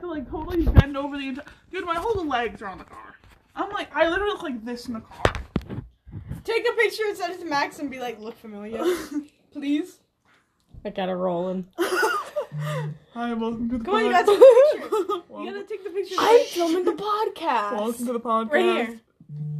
have 0.00 0.08
to 0.08 0.14
like 0.14 0.30
totally 0.30 0.64
bend 0.64 0.96
over 0.96 1.16
the 1.18 1.28
entire. 1.28 1.44
Dude, 1.70 1.84
my 1.84 1.96
whole 1.96 2.26
legs 2.26 2.62
are 2.62 2.68
on 2.68 2.78
the 2.78 2.84
car. 2.84 3.16
I'm 3.54 3.70
like, 3.70 3.94
I 3.94 4.08
literally 4.08 4.32
look 4.32 4.42
like 4.42 4.64
this 4.64 4.86
in 4.86 4.94
the 4.94 5.00
car. 5.00 5.34
Take 6.44 6.66
a 6.68 6.72
picture 6.72 7.02
and 7.06 7.16
send 7.16 7.34
it 7.34 7.40
to 7.40 7.46
Max 7.46 7.78
and 7.78 7.90
be 7.90 8.00
like, 8.00 8.18
look 8.18 8.36
familiar, 8.38 8.82
please. 9.52 9.98
I 10.84 10.90
got 10.90 11.08
it 11.10 11.14
rolling. 11.14 11.66
Hi, 11.78 13.32
welcome 13.34 13.68
to 13.68 13.78
the 13.78 13.84
Come 13.84 13.94
on, 13.94 14.04
you 14.06 14.12
pod- 14.12 14.26
gotta 14.26 14.38
take 14.38 14.40
the 14.40 14.80
picture. 14.80 14.88
You 15.00 15.22
welcome, 15.28 15.54
gotta 15.54 15.64
take 15.64 15.84
the 15.84 15.90
picture. 15.90 16.14
I'm 16.18 16.44
filming 16.46 16.84
the 16.84 16.92
podcast. 16.92 17.72
welcome 17.72 18.06
to 18.06 18.12
the 18.14 18.20
podcast. 18.20 18.50
Right 18.52 18.62
here. 18.88 19.00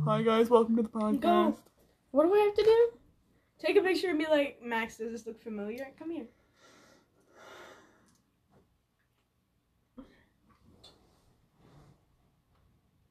Hi 0.04 0.22
guys, 0.22 0.48
welcome 0.48 0.77
to 0.77 0.82
the 0.82 0.88
podcast. 0.88 1.20
Go. 1.20 1.59
What 2.12 2.25
do 2.25 2.34
I 2.34 2.38
have 2.38 2.54
to 2.54 2.62
do? 2.64 2.91
Take 3.59 3.77
a 3.77 3.82
picture 3.82 4.09
and 4.09 4.18
be 4.18 4.27
like, 4.27 4.61
Max, 4.64 4.96
does 4.96 5.12
this 5.12 5.27
look 5.27 5.41
familiar? 5.43 5.86
Come 5.98 6.11
here. 6.11 6.25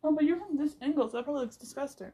Oh, 0.04 0.14
but 0.14 0.24
you're 0.24 0.38
from 0.38 0.56
this 0.58 0.76
angle, 0.82 1.10
so 1.10 1.18
that 1.18 1.24
probably 1.24 1.42
looks 1.44 1.58
disgusting. 1.58 2.12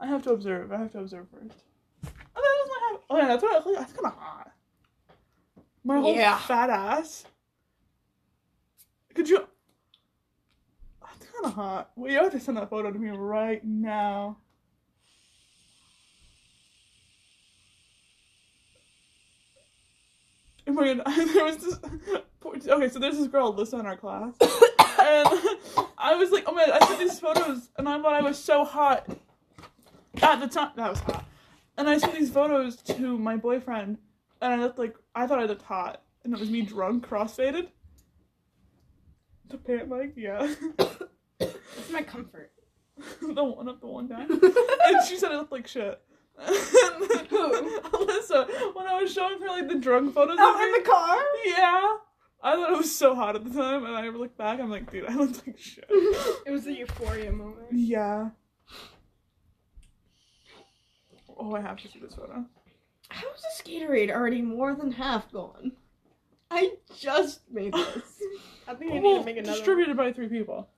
I 0.00 0.06
have 0.06 0.22
to 0.22 0.30
observe. 0.30 0.72
I 0.72 0.78
have 0.78 0.92
to 0.92 1.00
observe 1.00 1.26
first. 1.30 1.64
Oh, 2.04 2.08
that 2.34 2.34
doesn't 2.34 2.82
have. 2.90 3.00
Oh 3.10 3.16
yeah, 3.18 3.26
that's 3.28 3.42
what. 3.42 3.56
I- 3.56 3.62
feel 3.62 3.72
like 3.72 3.80
That's 3.80 3.92
kind 3.92 4.06
of 4.06 4.18
hot. 4.18 4.52
My 5.84 5.98
whole 5.98 6.14
Yeah. 6.14 6.38
fat 6.38 6.70
ass. 6.70 7.24
Could 9.14 9.28
you? 9.28 9.46
That's 11.02 11.26
kind 11.32 11.44
of 11.46 11.54
hot. 11.54 11.90
Well, 11.96 12.10
you 12.10 12.18
have 12.18 12.30
to 12.32 12.40
send 12.40 12.56
that 12.58 12.70
photo 12.70 12.90
to 12.92 12.98
me 12.98 13.08
right 13.10 13.62
now. 13.64 14.38
Oh 20.66 20.72
my 20.72 20.94
god, 20.94 21.04
there 21.34 21.44
was 21.44 21.56
this. 21.58 21.78
Okay, 22.68 22.88
so 22.88 22.98
there's 22.98 23.18
this 23.18 23.26
girl, 23.26 23.52
Alyssa, 23.52 23.78
in 23.78 23.84
our 23.86 23.96
class. 23.96 24.32
and 25.08 25.86
I 25.98 26.14
was 26.14 26.30
like, 26.30 26.44
oh 26.46 26.52
my 26.52 26.66
god, 26.66 26.78
I 26.82 26.86
sent 26.86 26.98
these 27.00 27.18
photos, 27.20 27.68
and 27.76 27.88
I 27.88 28.00
thought 28.00 28.14
I 28.14 28.20
was 28.22 28.38
so 28.38 28.64
hot. 28.64 29.06
At 30.22 30.40
the 30.40 30.48
time, 30.48 30.72
that 30.76 30.90
was 30.90 31.00
hot. 31.00 31.24
And 31.76 31.88
I 31.88 31.98
sent 31.98 32.14
these 32.14 32.30
photos 32.30 32.76
to 32.82 33.16
my 33.18 33.36
boyfriend, 33.36 33.98
and 34.40 34.52
I 34.52 34.56
looked 34.56 34.78
like, 34.78 34.96
I 35.14 35.26
thought 35.26 35.38
I 35.38 35.44
looked 35.44 35.62
hot. 35.62 36.02
And 36.24 36.34
it 36.34 36.40
was 36.40 36.50
me 36.50 36.62
drunk, 36.62 37.06
crossfaded. 37.08 37.68
The 39.48 39.56
pant 39.56 39.88
mic, 39.88 40.12
yeah. 40.16 40.54
It's 41.40 41.90
my 41.92 42.02
comfort. 42.02 42.52
the 43.22 43.44
one 43.44 43.68
up 43.68 43.80
the 43.80 43.86
one 43.86 44.08
time. 44.08 44.28
and 44.86 45.06
she 45.06 45.16
said 45.16 45.30
I 45.32 45.36
looked 45.36 45.52
like 45.52 45.66
shit. 45.68 46.00
And 46.38 46.56
then 47.10 47.26
Who? 47.26 47.80
Alyssa, 47.80 48.74
when 48.74 48.86
I 48.86 49.00
was 49.00 49.12
showing 49.12 49.40
her 49.40 49.48
like 49.48 49.68
the 49.68 49.76
drunk 49.76 50.14
photos 50.14 50.36
oh, 50.38 50.54
of 50.54 50.60
Oh, 50.60 50.64
in 50.66 50.72
me, 50.72 50.78
the 50.78 50.84
car? 50.84 51.18
yeah. 51.46 51.96
I 52.42 52.54
thought 52.54 52.72
it 52.72 52.76
was 52.76 52.94
so 52.94 53.14
hot 53.14 53.34
at 53.34 53.44
the 53.44 53.50
time, 53.50 53.84
and 53.84 53.96
I 53.96 54.08
look 54.08 54.36
back, 54.36 54.60
I'm 54.60 54.70
like, 54.70 54.90
dude, 54.90 55.06
I 55.06 55.14
looked 55.14 55.46
like 55.46 55.58
shit. 55.58 55.84
It 56.46 56.50
was 56.50 56.64
the 56.64 56.72
euphoria 56.72 57.32
moment. 57.32 57.66
Yeah. 57.72 58.30
Oh, 61.36 61.54
I 61.54 61.60
have 61.60 61.76
to 61.78 61.88
see 61.88 61.98
this 62.00 62.14
photo. 62.14 62.44
How 63.08 63.26
is 63.34 63.42
the 63.42 63.62
Skaterade 63.70 64.10
already 64.10 64.42
more 64.42 64.74
than 64.74 64.92
half 64.92 65.30
gone? 65.32 65.72
I 66.50 66.74
just 66.96 67.40
made 67.50 67.72
this. 67.72 68.22
I 68.68 68.74
think 68.74 68.92
I 68.92 68.98
need 68.98 69.18
to 69.18 69.24
make 69.24 69.36
another. 69.36 69.50
one. 69.50 69.56
distributed 69.58 69.96
by 69.96 70.12
three 70.12 70.28
people. 70.28 70.68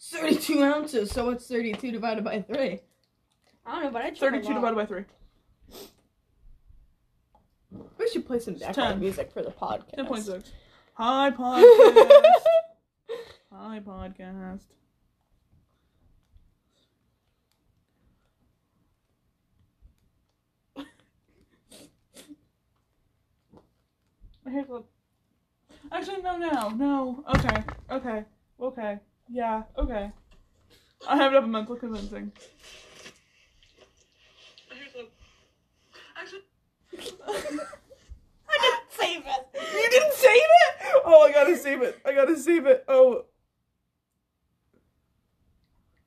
32 0.00 0.62
ounces, 0.62 1.10
so 1.10 1.26
what's 1.26 1.46
32 1.46 1.92
divided 1.92 2.24
by 2.24 2.40
3? 2.40 2.80
I 3.66 3.72
don't 3.72 3.84
know, 3.84 3.90
but 3.90 4.02
I 4.02 4.10
took 4.10 4.20
32 4.20 4.46
a 4.46 4.48
lot. 4.48 4.54
divided 4.54 4.76
by 4.76 4.86
three. 4.86 5.04
We 7.98 8.08
should 8.08 8.26
play 8.26 8.38
some 8.38 8.54
background 8.54 8.94
10. 8.94 9.00
music 9.00 9.32
for 9.32 9.42
the 9.42 9.50
podcast. 9.50 9.96
10.6. 9.96 10.44
Hi, 10.94 11.30
podcast. 11.30 12.32
Hi, 13.52 13.80
podcast. 13.80 14.60
Actually, 25.90 26.22
no, 26.22 26.36
no, 26.36 26.68
no. 26.70 27.24
Okay, 27.36 27.62
okay, 27.90 28.24
okay. 28.60 28.98
Yeah, 29.28 29.62
okay. 29.76 30.10
I 31.08 31.16
have 31.16 31.32
it 31.32 31.36
up 31.36 31.44
in 31.44 31.50
mental 31.50 31.76
convincing. 31.76 32.32
Here's 34.70 34.94
what. 34.94 35.10
Actually. 36.20 36.40
I 38.48 38.58
didn't 38.62 38.90
save 38.90 39.22
it. 39.26 39.46
You 39.54 39.90
didn't 39.90 40.14
save 40.14 40.30
it? 40.32 41.02
Oh, 41.04 41.26
I 41.28 41.32
gotta 41.50 41.62
save 41.62 41.82
it. 41.82 41.98
I 42.04 42.12
gotta 42.12 42.36
save 42.36 42.66
it. 42.66 42.84
Oh, 42.88 43.24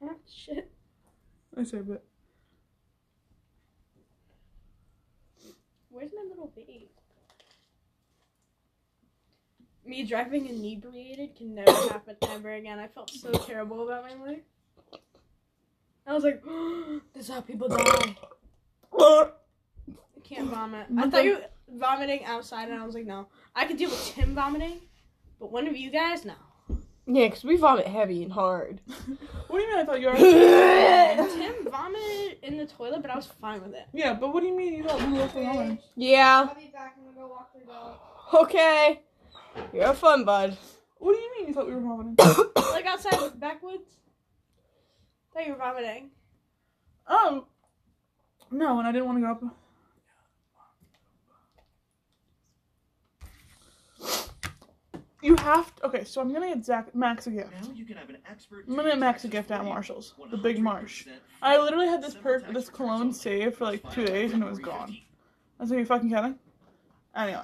Oh, 0.04 0.16
shit. 0.28 0.72
I 1.56 1.64
saved 1.64 1.92
it. 1.92 2.04
Where's 5.90 6.12
my 6.16 6.24
little 6.28 6.52
babe? 6.56 6.88
Me 9.86 10.04
driving 10.04 10.48
inebriated 10.48 11.36
can 11.36 11.54
never 11.54 11.72
happen 11.90 12.16
ever 12.30 12.54
again. 12.54 12.80
I 12.80 12.88
felt 12.88 13.12
so 13.12 13.32
terrible 13.32 13.84
about 13.88 14.04
my 14.04 14.26
life. 14.26 14.42
I 16.08 16.14
was 16.14 16.24
like, 16.24 16.42
this 17.14 17.26
is 17.26 17.30
how 17.30 17.42
people 17.42 17.68
die. 17.68 18.16
I 19.00 19.30
can't 20.24 20.50
vomit. 20.50 20.88
I 20.98 21.10
thought 21.10 21.24
you 21.24 21.36
were 21.36 21.46
vomiting 21.78 22.26
outside, 22.26 22.70
and 22.70 22.80
I 22.82 22.86
was 22.86 22.96
like, 22.96 23.06
no. 23.06 23.28
I 23.56 23.66
could 23.66 23.78
deal 23.78 23.90
with 23.90 24.14
Tim 24.16 24.34
vomiting, 24.34 24.80
but 25.42 25.52
one 25.52 25.68
of 25.68 25.76
you 25.76 25.90
guys, 25.90 26.24
no. 26.24 26.36
Yeah, 27.08 27.28
because 27.28 27.44
we 27.44 27.58
vomit 27.58 27.88
heavy 27.88 28.24
and 28.24 28.32
hard. 28.32 28.80
What 29.48 29.58
do 29.60 29.64
you 29.66 29.70
mean? 29.72 29.80
I 29.80 29.84
thought 29.84 30.00
you 30.00 30.08
were. 30.08 30.14
Tim 30.16 31.70
vomited 31.70 32.38
in 32.42 32.56
the 32.56 32.66
toilet, 32.66 33.02
but 33.02 33.12
I 33.12 33.18
was 33.18 33.26
fine 33.26 33.62
with 33.62 33.74
it. 33.74 33.86
yeah, 33.92 34.14
but 34.14 34.34
what 34.34 34.40
do 34.40 34.48
you 34.48 34.56
mean 34.56 34.74
you 34.76 34.84
thought 34.84 35.02
we 35.06 35.12
were 35.12 35.28
going? 35.28 35.78
Yeah, 35.98 36.48
I'll 36.48 36.56
be 36.56 36.72
back. 36.72 36.96
I'm 36.98 37.04
gonna 37.04 37.18
go 37.18 37.28
walk 37.28 37.52
the 37.54 37.66
dog. 37.66 37.98
okay. 38.46 39.02
You 39.74 39.82
have 39.82 39.98
fun, 39.98 40.24
bud. 40.24 40.58
What 41.00 41.14
do 41.14 41.20
you 41.20 41.32
mean 41.38 41.48
you 41.50 41.54
thought 41.54 41.68
we 41.68 41.76
were 41.76 41.82
vomiting? 41.82 42.16
Like 42.72 42.86
outside 42.86 43.20
the 43.20 43.36
backwoods. 43.36 43.90
thought 45.34 45.46
you 45.46 45.52
were 45.52 45.58
vomiting. 45.58 46.12
oh, 47.10 47.48
no, 48.52 48.80
and 48.80 48.88
I 48.88 48.94
didn't 48.94 49.08
want 49.08 49.18
to 49.18 49.22
go 49.22 49.32
up. 49.32 49.56
You 55.22 55.36
have 55.38 55.76
to. 55.76 55.86
Okay, 55.86 56.04
so 56.04 56.20
I'm 56.20 56.34
gonna 56.34 56.48
get 56.48 56.66
Zach 56.66 56.94
Max 56.96 57.28
a 57.28 57.32
gift. 57.32 57.52
Now 57.62 57.74
you 57.74 57.86
can 57.86 57.98
have 57.98 58.10
an 58.10 58.18
expert. 58.30 58.66
I'm 58.68 58.76
gonna 58.76 58.90
get 58.90 59.00
Max 59.00 59.24
a 59.24 59.28
gift 59.28 59.52
at 59.52 59.64
Marshall's, 59.64 60.16
the 60.32 60.38
Big 60.38 60.60
Marsh. 60.60 61.08
I 61.42 61.58
literally 61.58 61.88
had 61.88 62.02
this 62.02 62.16
per 62.16 62.40
this 62.52 62.70
cologne 62.70 63.14
saved 63.14 63.58
for 63.58 63.66
like 63.66 63.90
two 63.92 64.06
days 64.06 64.34
and 64.34 64.44
it 64.44 64.50
was 64.50 64.60
gone. 64.60 64.98
I 65.60 65.64
was 65.64 65.70
like, 65.70 65.80
you 65.80 65.86
fucking 65.86 66.10
kidding? 66.10 66.40
Anyway, 67.16 67.44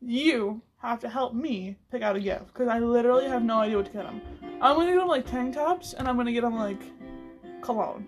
you 0.00 0.60
have 0.78 1.00
to 1.00 1.08
help 1.08 1.34
me 1.34 1.76
pick 1.90 2.02
out 2.02 2.16
a 2.16 2.20
gift 2.20 2.46
because 2.48 2.68
I 2.68 2.78
literally 2.78 3.26
have 3.26 3.42
no 3.42 3.60
idea 3.60 3.76
what 3.76 3.86
to 3.86 3.92
get 3.92 4.06
him. 4.06 4.20
I'm 4.60 4.76
gonna 4.76 4.92
get 4.92 5.00
him 5.00 5.08
like 5.08 5.26
tank 5.26 5.54
tops 5.54 5.92
and 5.92 6.08
I'm 6.08 6.16
gonna 6.16 6.32
get 6.32 6.42
him 6.44 6.56
like 6.56 6.82
cologne. 7.60 8.06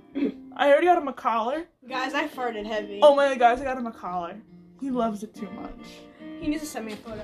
I 0.57 0.69
already 0.71 0.87
got 0.87 0.99
him 0.99 1.09
a 1.09 1.12
collar. 1.12 1.65
Guys, 1.89 2.12
I 2.15 2.27
farted 2.27 2.67
heavy. 2.67 2.99
Oh 3.03 3.15
my 3.15 3.28
god, 3.28 3.39
guys, 3.39 3.61
I 3.61 3.65
got 3.65 3.78
him 3.78 3.87
a 3.87 3.93
collar. 3.93 4.37
He 4.81 4.91
loves 4.91 5.22
it 5.22 5.34
too 5.34 5.51
much. 5.51 6.01
He 6.41 6.49
needs 6.49 6.62
to 6.62 6.69
send 6.69 6.87
me 6.87 6.95
a 6.95 6.97
photo. 6.97 7.23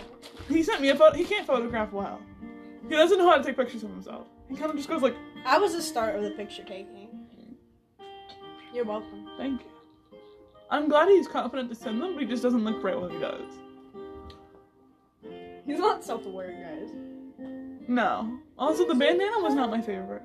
He 0.48 0.62
sent 0.62 0.80
me 0.82 0.90
a 0.90 0.94
photo. 0.94 1.16
He 1.16 1.24
can't 1.24 1.46
photograph 1.46 1.92
well. 1.92 2.20
He 2.88 2.94
doesn't 2.94 3.18
know 3.18 3.28
how 3.28 3.36
to 3.38 3.42
take 3.42 3.56
pictures 3.56 3.82
of 3.82 3.90
himself. 3.90 4.26
He 4.48 4.54
kind 4.54 4.70
of 4.70 4.76
just 4.76 4.88
goes 4.88 5.02
like, 5.02 5.16
I 5.44 5.58
was 5.58 5.72
the 5.72 5.82
start 5.82 6.14
of 6.14 6.22
the 6.22 6.30
picture 6.30 6.62
taking. 6.62 7.08
You're 8.74 8.84
welcome. 8.84 9.26
"Thank 9.38 9.62
you." 9.62 10.18
I'm 10.70 10.88
glad 10.88 11.08
he's 11.08 11.26
confident 11.26 11.70
to 11.70 11.74
send 11.74 12.02
them, 12.02 12.12
but 12.12 12.22
he 12.22 12.28
just 12.28 12.42
doesn't 12.42 12.62
look 12.62 12.80
great 12.82 13.00
when 13.00 13.10
he 13.10 13.18
does. 13.18 13.50
He's 15.64 15.78
not 15.78 16.04
self-aware, 16.04 16.52
guys. 16.52 16.90
No. 17.88 18.38
Also, 18.58 18.86
the 18.86 18.94
bandana 18.94 19.40
was 19.40 19.54
not 19.54 19.70
my 19.70 19.80
favorite. 19.80 20.22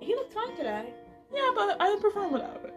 He 0.00 0.14
looked 0.14 0.34
fine 0.34 0.54
today. 0.56 0.92
Yeah, 1.32 1.50
but 1.54 1.80
I 1.80 1.96
prefer 2.00 2.24
him 2.24 2.32
without 2.32 2.60
it. 2.64 2.74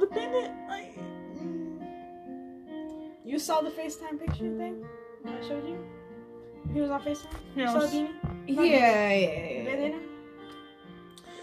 The 0.00 0.06
bandana. 0.06 0.66
I. 0.70 0.94
mm, 1.38 1.80
You 3.24 3.38
saw 3.38 3.60
the 3.60 3.70
FaceTime 3.70 4.18
picture 4.18 4.56
thing 4.56 4.84
I 5.26 5.40
showed 5.46 5.66
you? 5.66 5.78
He 6.72 6.80
was 6.80 6.90
on 6.90 7.00
FaceTime? 7.02 7.34
Here, 7.54 7.64
You 7.66 7.70
saw 7.70 7.78
s- 7.80 7.90
the? 7.92 8.08
Yeah, 8.46 8.62
yeah, 8.62 9.12
yeah, 9.12 9.64
bandana? 9.64 9.94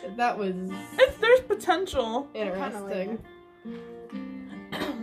yeah. 0.04 0.10
That 0.16 0.38
was 0.38 0.54
It's 1.00 1.18
there's 1.18 1.42
potential. 1.42 2.28
interesting. 2.34 3.20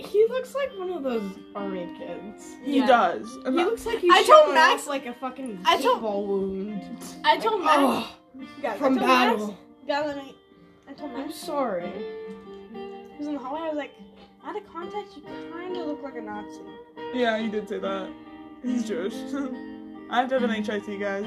He 0.00 0.24
looks 0.28 0.54
like 0.54 0.70
one 0.78 0.90
of 0.90 1.02
those 1.02 1.28
army 1.56 1.92
kids. 1.98 2.54
He 2.64 2.76
Yeah. 2.78 2.86
does. 2.86 3.34
And 3.44 3.48
He 3.58 3.62
that- 3.64 3.68
looks 3.70 3.84
like 3.84 3.98
he's 3.98 4.12
I 4.12 4.22
told 4.22 4.26
showing 4.44 4.54
Max- 4.54 4.86
like 4.86 5.06
a 5.06 5.12
fucking 5.14 5.58
I 5.64 5.82
told- 5.82 6.00
paintball 6.02 6.24
wound. 6.26 6.82
I 7.24 7.36
told 7.36 7.64
Max. 7.64 7.78
Oh, 7.80 8.16
guys, 8.62 8.74
I 8.74 8.78
from 8.78 8.94
told 8.96 9.06
battle. 9.08 9.46
Max, 9.48 9.58
God, 9.88 10.06
let. 10.06 10.24
I 10.88 10.92
told 10.92 11.12
Max. 11.12 11.24
I'm 11.24 11.32
Max. 13.20 13.74
like, 13.74 13.92
Out 14.44 14.56
of 14.56 14.72
context, 14.72 15.16
you 15.16 15.22
kind 15.52 15.76
of 15.76 15.86
look 15.86 16.02
like 16.02 16.16
a 16.16 16.20
Nazi. 16.20 16.60
Yeah, 17.14 17.36
you 17.36 17.50
did 17.50 17.68
say 17.68 17.78
that. 17.78 18.08
He's 18.62 18.86
Jewish. 18.86 19.14
I 20.10 20.20
have 20.20 20.28
to 20.30 20.38
have 20.40 20.42
an 20.44 20.50
HIT, 20.50 21.00
guys. 21.00 21.26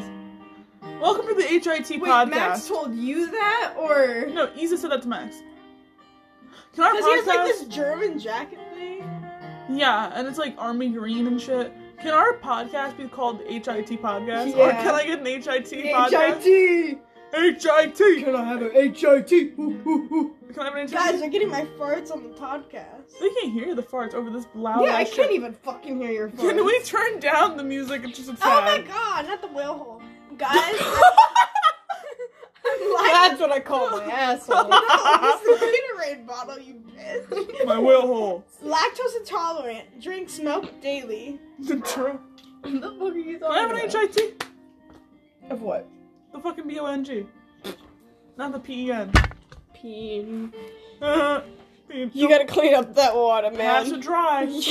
Welcome 1.00 1.28
to 1.28 1.36
the 1.36 1.44
HIT 1.44 1.90
Wait, 1.90 2.02
podcast. 2.02 2.30
Max 2.30 2.68
told 2.68 2.96
you 2.96 3.30
that, 3.32 3.76
or 3.78 4.28
no, 4.34 4.50
Isa 4.58 4.78
said 4.78 4.92
that 4.92 5.02
to 5.04 5.08
Max. 5.08 5.38
Can 6.74 6.84
our 6.86 6.92
because 6.94 7.06
he 7.06 7.12
has 7.18 7.28
like 7.28 7.46
this 7.48 7.64
German 7.66 8.18
jacket 8.18 8.60
thing? 8.74 9.00
Yeah, 9.70 10.12
and 10.16 10.28
it's 10.28 10.38
like 10.40 10.56
army 10.58 10.90
green 10.90 11.28
and 11.28 11.40
shit. 11.40 11.72
Can 12.00 12.14
our 12.14 12.34
podcast 12.38 12.98
be 12.98 13.08
called 13.08 13.42
HIT 13.42 13.66
podcast? 14.02 14.56
Or 14.56 14.68
Yeah. 14.70 14.82
can 14.82 14.96
I 14.96 15.06
get 15.06 15.20
an 15.20 15.26
HIT 15.26 15.44
podcast? 15.94 16.42
HIT. 16.42 17.00
HIT. 17.33 17.95
Can 18.24 18.36
I 18.36 18.44
have 18.44 18.62
an 18.62 18.72
HIT? 18.74 19.31
Ooh, 19.31 19.81
ooh, 19.86 20.10
ooh. 20.13 20.36
Can 20.54 20.60
I 20.60 20.66
have 20.66 20.74
an 20.75 20.81
HIT? 20.81 20.92
Guys, 20.92 21.19
they're 21.19 21.30
getting 21.30 21.50
my 21.50 21.66
farts 21.80 22.12
on 22.12 22.24
the 22.24 22.30
podcast. 22.30 23.19
they 23.19 23.30
can't 23.30 23.54
hear 23.54 23.75
the 23.75 23.83
farts 23.83 24.13
over 24.13 24.30
this 24.30 24.45
loud. 24.56 24.83
yeah, 24.83 24.95
I 24.95 25.04
can't 25.04 25.16
shit. 25.16 25.31
even 25.31 25.54
fucking 25.54 26.00
hear 26.01 26.12
your 26.12 26.30
farts. 26.30 26.39
Can 26.39 26.66
we 26.66 26.81
turn 26.83 27.19
down 27.19 27.57
the 27.57 27.63
music? 27.63 28.04
It's 28.04 28.18
just 28.18 28.30
a 28.30 28.38
Oh 28.42 28.62
my 28.62 28.83
god, 28.88 29.28
not 29.28 29.42
the 29.42 29.48
whale 29.48 29.78
hole. 29.78 30.01
Guys, 30.38 30.50
I'm 30.54 30.62
like, 32.94 33.12
That's 33.12 33.39
what 33.42 33.51
I 33.51 33.60
call 33.60 33.89
my 33.92 34.04
asshole. 34.06 34.56
no, 34.69 34.80
it's 34.81 35.44
the 35.44 35.66
Gatorade 35.66 36.25
bottle, 36.25 36.60
you 36.60 36.75
bitch. 36.98 37.66
My 37.66 37.77
whale 37.80 38.01
hole. 38.07 38.44
Lactose 38.63 39.18
intolerant. 39.19 40.00
Drink 40.01 40.30
milk 40.42 40.80
daily. 40.81 41.39
The 41.60 41.77
true. 41.81 42.19
the 42.63 42.80
fuck 42.81 43.13
are 43.13 43.18
you 43.18 43.39
Can 43.39 43.51
I 43.51 43.60
have 43.60 43.72
an? 43.72 43.89
HIT? 43.89 44.45
Of 45.50 45.62
what? 45.62 45.86
The 46.33 46.39
fucking 46.39 46.68
B 46.68 46.80
O 46.80 46.86
N 46.86 47.04
G. 47.04 47.25
Not 48.38 48.54
the 48.54 48.60
P 48.60 48.88
E 48.88 48.92
N. 48.92 49.12
Peen. 49.74 50.54
Uh, 51.01 51.42
You 52.13 52.30
gotta 52.30 52.45
clean 52.45 52.74
up 52.74 52.95
that 52.95 53.13
water, 53.13 53.51
pass 53.51 53.88
man. 53.88 53.95
it 53.95 54.01
dry. 54.01 54.45
There's 54.50 54.66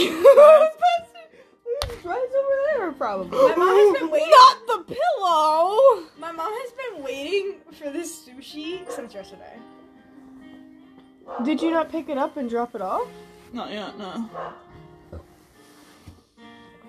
rice 2.03 2.07
over 2.07 2.79
there, 2.79 2.93
probably. 2.93 3.29
My 3.37 3.55
mom 3.57 3.77
has 3.77 3.99
been 4.01 4.11
waiting. 4.11 4.31
Not 4.31 4.67
the 4.67 4.95
pillow. 4.95 6.03
My 6.19 6.33
mom 6.33 6.51
has 6.51 6.73
been 6.73 7.03
waiting 7.05 7.57
for 7.73 7.91
this 7.91 8.27
sushi 8.27 8.91
since 8.91 9.13
yesterday. 9.13 9.59
Did 11.45 11.61
you 11.61 11.71
not 11.71 11.91
pick 11.91 12.09
it 12.09 12.17
up 12.17 12.39
and 12.39 12.49
drop 12.49 12.75
it 12.75 12.81
off? 12.81 13.07
Not 13.53 13.71
yet, 13.71 13.99
no. 13.99 14.31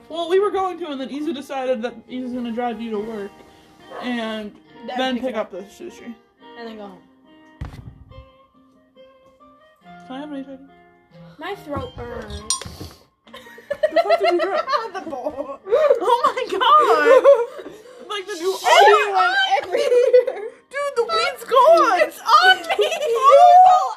Well, 0.07 0.29
we 0.29 0.39
were 0.39 0.51
going 0.51 0.79
to, 0.79 0.91
and 0.91 1.01
then 1.01 1.09
Isa 1.09 1.33
decided 1.33 1.81
that 1.81 1.93
Isa's 2.09 2.31
gonna 2.31 2.53
drive 2.53 2.79
you 2.81 2.91
to 2.91 2.99
work, 2.99 3.31
and 4.01 4.55
then, 4.87 5.19
pick, 5.19 5.29
it 5.29 5.35
up 5.35 5.51
the 5.51 5.59
sushi. 5.63 6.13
and 6.57 6.67
then 6.67 6.77
go 6.77 6.87
home. 6.87 7.01
Can 10.07 10.15
I 10.15 10.19
have 10.19 10.31
an 10.31 10.43
HIT? 10.43 10.59
My 11.37 11.55
throat 11.55 11.95
burns. 11.95 12.43
The 13.25 13.99
fuck 14.03 14.19
did 14.19 14.31
you 14.33 14.41
drop? 14.41 14.93
the 14.93 15.09
bowl. 15.09 15.59
Oh 16.03 16.19
my 16.25 16.43
god! 16.51 18.09
like 18.09 18.25
the 18.25 18.33
new. 18.33 18.57
She 18.57 19.11
went 19.11 19.37
everywhere. 19.61 20.49
Dude, 20.69 20.95
the 20.95 21.03
weed's 21.03 21.43
gone! 21.45 22.01
It's 22.01 22.19
on 22.19 22.57
me. 22.77 22.89
Oh! 23.13 23.95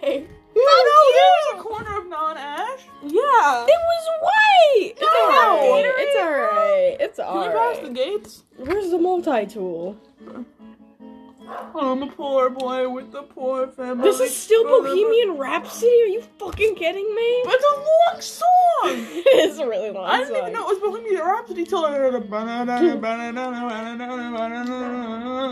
anyway. 0.00 0.26
No, 0.64 0.96
there's 1.12 1.60
a 1.60 1.62
corner 1.62 1.98
of 1.98 2.08
non-ash. 2.08 2.80
Yeah. 3.02 3.66
It 3.68 3.80
was 3.90 4.08
white. 4.22 4.94
It's 4.96 5.02
alright. 5.02 5.84
It's 5.98 6.16
alright. 6.16 6.96
It's 7.00 7.16
Can 7.18 7.40
we 7.40 7.48
pass 7.48 7.78
the 7.78 7.90
gates? 7.90 8.42
Where's 8.56 8.90
the 8.90 8.98
multi-tool? 8.98 9.96
I'm 11.78 12.02
a 12.02 12.06
poor 12.08 12.50
boy 12.50 12.88
with 12.88 13.12
the 13.12 13.22
poor 13.22 13.68
family. 13.68 14.02
This 14.02 14.18
is 14.20 14.34
still 14.36 14.64
Bohemian 14.64 15.36
Rhapsody? 15.38 15.86
Are 15.86 16.06
you 16.06 16.22
fucking 16.38 16.74
kidding 16.74 17.14
me? 17.14 17.42
But 17.44 17.54
it's 17.54 17.64
a 17.64 17.76
long 17.76 18.20
song! 18.20 18.42
it 18.84 19.50
is 19.50 19.58
a 19.58 19.66
really 19.66 19.90
long 19.90 20.06
song. 20.06 20.14
I 20.14 20.18
didn't 20.18 20.34
song. 20.34 20.42
even 20.42 20.52
know 20.54 20.68
it 20.68 20.68
was 20.68 20.78
Bohemian 20.78 21.20
Rhapsody 21.22 21.64
till 21.64 21.84
I 21.84 21.92
heard 21.92 22.14
a 22.14 22.20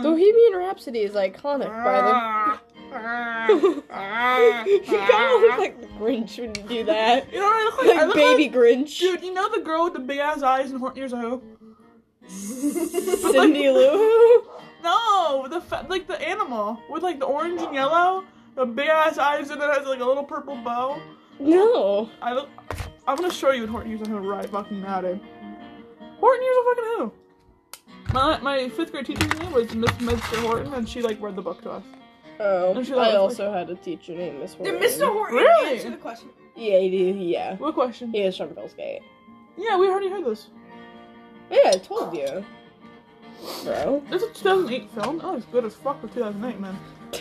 Bohemian 0.03 0.55
Rhapsody 0.55 0.99
is 0.99 1.13
iconic 1.13 1.69
by 1.69 2.01
the. 2.01 2.11
Ah. 2.13 2.59
you 4.65 4.81
kind 4.81 5.35
of 5.35 5.41
look 5.41 5.57
like 5.57 5.81
the 5.81 5.87
Grinch 5.87 6.37
when 6.39 6.55
you 6.55 6.63
do 6.63 6.83
that. 6.85 7.31
You 7.31 7.39
know 7.39 7.45
what 7.45 7.55
I 7.55 7.63
look 7.65 7.77
like? 7.77 7.89
I 7.89 8.05
Like 8.05 8.07
look 8.07 8.15
baby 8.15 8.49
Grinch. 8.49 8.99
Dude, 8.99 9.23
you 9.23 9.33
know 9.33 9.49
the 9.49 9.61
girl 9.61 9.83
with 9.85 9.93
the 9.93 9.99
big 9.99 10.19
ass 10.19 10.41
eyes 10.41 10.71
and 10.71 10.79
horn 10.79 10.93
ears? 10.97 11.13
I 11.13 11.19
hope. 11.19 11.43
Cindy 12.27 13.69
Lou. 13.69 14.43
No, 14.83 15.47
the 15.49 15.61
fa- 15.61 15.85
like 15.89 16.07
the 16.07 16.19
animal 16.21 16.79
with 16.89 17.03
like 17.03 17.19
the 17.19 17.25
orange 17.25 17.61
and 17.61 17.73
yellow, 17.73 18.23
the 18.55 18.65
big 18.65 18.87
ass 18.87 19.17
eyes, 19.17 19.49
and 19.49 19.61
it 19.61 19.69
has 19.69 19.87
like 19.87 19.99
a 19.99 20.05
little 20.05 20.23
purple 20.23 20.55
bow. 20.57 21.01
No. 21.39 22.09
I 22.21 22.33
look. 22.33 22.49
I'm 23.07 23.17
gonna 23.17 23.31
show 23.31 23.51
you 23.51 23.61
what 23.61 23.69
Horton 23.69 23.89
Hears 23.89 24.07
a 24.07 24.09
Who 24.09 24.17
right 24.17 24.49
fucking 24.49 24.81
now, 24.81 25.01
dude. 25.01 25.19
Horton 26.19 26.41
Hears 26.41 26.57
a 26.57 26.63
fucking 26.63 26.83
who? 26.97 27.11
My 28.13 28.39
my 28.39 28.69
fifth 28.69 28.91
grade 28.91 29.05
teacher's 29.05 29.39
name 29.39 29.51
was 29.51 29.73
Miss 29.75 29.91
Mr. 29.91 30.37
Horton, 30.47 30.73
and 30.73 30.87
she 30.87 31.01
like 31.01 31.21
read 31.21 31.35
the 31.35 31.41
book 31.41 31.61
to 31.63 31.71
us. 31.71 31.83
Oh, 32.39 32.73
Don't 32.73 32.91
I 32.91 32.95
love- 33.13 33.21
also 33.21 33.51
had 33.51 33.69
a 33.69 33.75
teacher 33.75 34.13
named 34.13 34.39
Miss 34.39 34.53
Horton. 34.55 34.79
Did 34.79 34.83
Mr. 34.91 35.07
Horton 35.11 35.35
Really? 35.37 35.77
answer 35.77 35.89
the 35.91 35.97
question? 35.97 36.29
Yeah, 36.55 36.79
he 36.79 36.89
did. 36.89 37.15
Yeah, 37.17 37.55
What 37.57 37.73
question? 37.73 38.11
he 38.11 38.21
is 38.21 38.37
from 38.37 38.49
Billsgate. 38.49 38.99
Yeah, 39.57 39.77
we 39.77 39.87
already 39.89 40.09
heard 40.09 40.25
this. 40.25 40.47
Yeah, 41.49 41.59
I 41.73 41.77
told 41.77 42.15
you, 42.15 42.43
bro. 43.63 44.03
It's 44.11 44.23
a 44.23 44.27
2008 44.27 44.89
film. 44.91 45.21
Oh, 45.23 45.35
it's 45.37 45.45
good 45.45 45.63
as 45.65 45.75
fuck 45.75 46.01
for 46.01 46.07
2008, 46.07 46.59
man. 46.59 46.77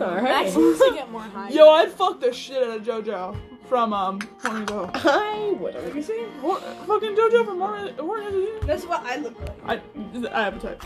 All 0.00 0.16
right. 0.16 0.22
Max 0.22 0.54
to 0.54 0.90
get 0.94 1.10
more 1.10 1.20
high. 1.34 1.50
Yo, 1.50 1.68
I'd 1.70 1.90
fuck 1.92 2.20
the 2.20 2.32
shit 2.32 2.62
out 2.62 2.78
of 2.78 2.82
JoJo 2.84 3.36
from 3.68 3.92
um 3.92 4.20
Horton 4.42 4.66
Hears 4.66 5.04
I 5.04 5.54
wouldn't. 5.60 5.94
You 5.94 6.02
see, 6.02 6.24
Hor- 6.40 6.58
fucking 6.86 7.14
JoJo 7.14 7.44
from 7.44 7.60
Horton 7.60 7.94
Horton 7.98 8.32
Hears 8.32 8.34
a 8.34 8.60
Who. 8.60 8.66
That's 8.66 8.84
what 8.86 9.02
I 9.04 9.16
look 9.16 9.38
like. 9.66 9.80
I 10.24 10.28
I 10.32 10.42
have 10.44 10.56
a 10.56 10.60
type. 10.60 10.82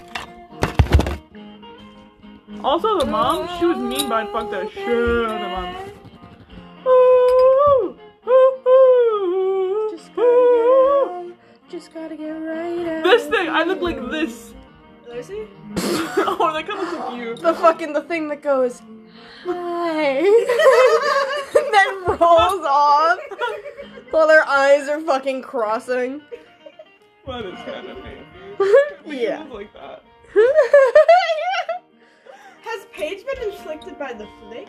Also, 2.63 2.99
the 2.99 3.07
mom, 3.07 3.49
she 3.59 3.67
was 3.67 3.77
mean, 3.77 4.09
but 4.09 4.27
I'd 4.27 4.31
fuck 4.33 4.51
the 4.51 4.69
shit 4.71 4.89
out 4.89 5.31
of 5.31 5.41
the 5.41 5.49
mom. 5.49 5.75
Ooh, 6.87 7.99
ooh, 8.27 8.69
ooh, 8.69 9.91
Just 9.97 10.15
gotta. 10.15 11.33
Just 11.69 11.93
gotta 11.95 12.17
get 12.17 12.31
right. 12.31 12.87
Out 12.99 13.05
This 13.05 13.27
thing, 13.27 13.49
I 13.49 13.65
look 13.65 13.81
like 13.81 13.99
this. 14.11 14.55
Lucy? 15.09 15.47
oh, 15.77 16.51
that 16.55 16.67
kind 16.67 16.81
of 16.81 16.93
looks 16.93 16.95
like 16.95 17.17
you. 17.19 17.37
The 17.37 17.55
fucking 17.55 17.93
the 17.93 18.03
thing 18.03 18.29
that 18.29 18.43
goes. 18.43 18.81
Hi. 19.45 20.19
and 20.19 20.27
then 21.73 22.05
rolls 22.19 22.65
off 22.67 23.19
while 24.11 24.27
their 24.27 24.47
eyes 24.49 24.89
are 24.89 25.01
fucking 25.01 25.43
crossing. 25.43 26.23
That 27.27 27.45
is 27.45 27.55
kind 27.57 27.89
of 27.89 27.99
me. 28.03 29.23
yeah. 29.23 29.45
Like 29.45 29.73
that. 29.75 30.03
Has 32.75 32.87
Paige 32.93 33.25
been 33.25 33.51
inflicted 33.53 33.99
by 33.99 34.13
the 34.13 34.27
flick? 34.41 34.69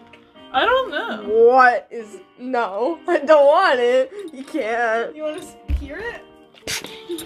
I 0.52 0.64
don't 0.64 0.92
know. 0.92 1.24
what 1.28 1.88
is 1.90 2.18
no? 2.38 3.00
I 3.08 3.18
don't 3.20 3.46
want 3.48 3.80
it. 3.80 4.12
You 4.32 4.44
can't. 4.44 5.16
You 5.16 5.24
want 5.24 5.42
to 5.68 5.74
hear 5.74 5.98
it? 5.98 6.22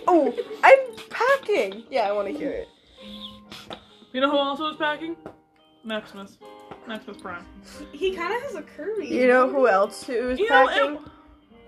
Oh, 0.07 0.33
I'm 0.63 0.79
packing. 1.09 1.83
Yeah, 1.89 2.07
I 2.07 2.11
want 2.13 2.27
to 2.29 2.33
hear 2.33 2.51
it. 2.51 2.67
You 4.13 4.21
know 4.21 4.31
who 4.31 4.37
also 4.37 4.63
was 4.63 4.77
packing? 4.77 5.15
Maximus. 5.83 6.37
Maximus 6.87 7.17
Prime. 7.21 7.45
He 7.91 8.15
kind 8.15 8.33
of 8.33 8.41
has 8.43 8.55
a 8.55 8.61
curvy. 8.61 9.09
You 9.09 9.27
know 9.27 9.49
who 9.49 9.67
else 9.67 10.03
who's 10.05 10.39
You 10.39 10.49
know, 10.49 10.67
packing? 10.67 10.93
it- 10.95 11.01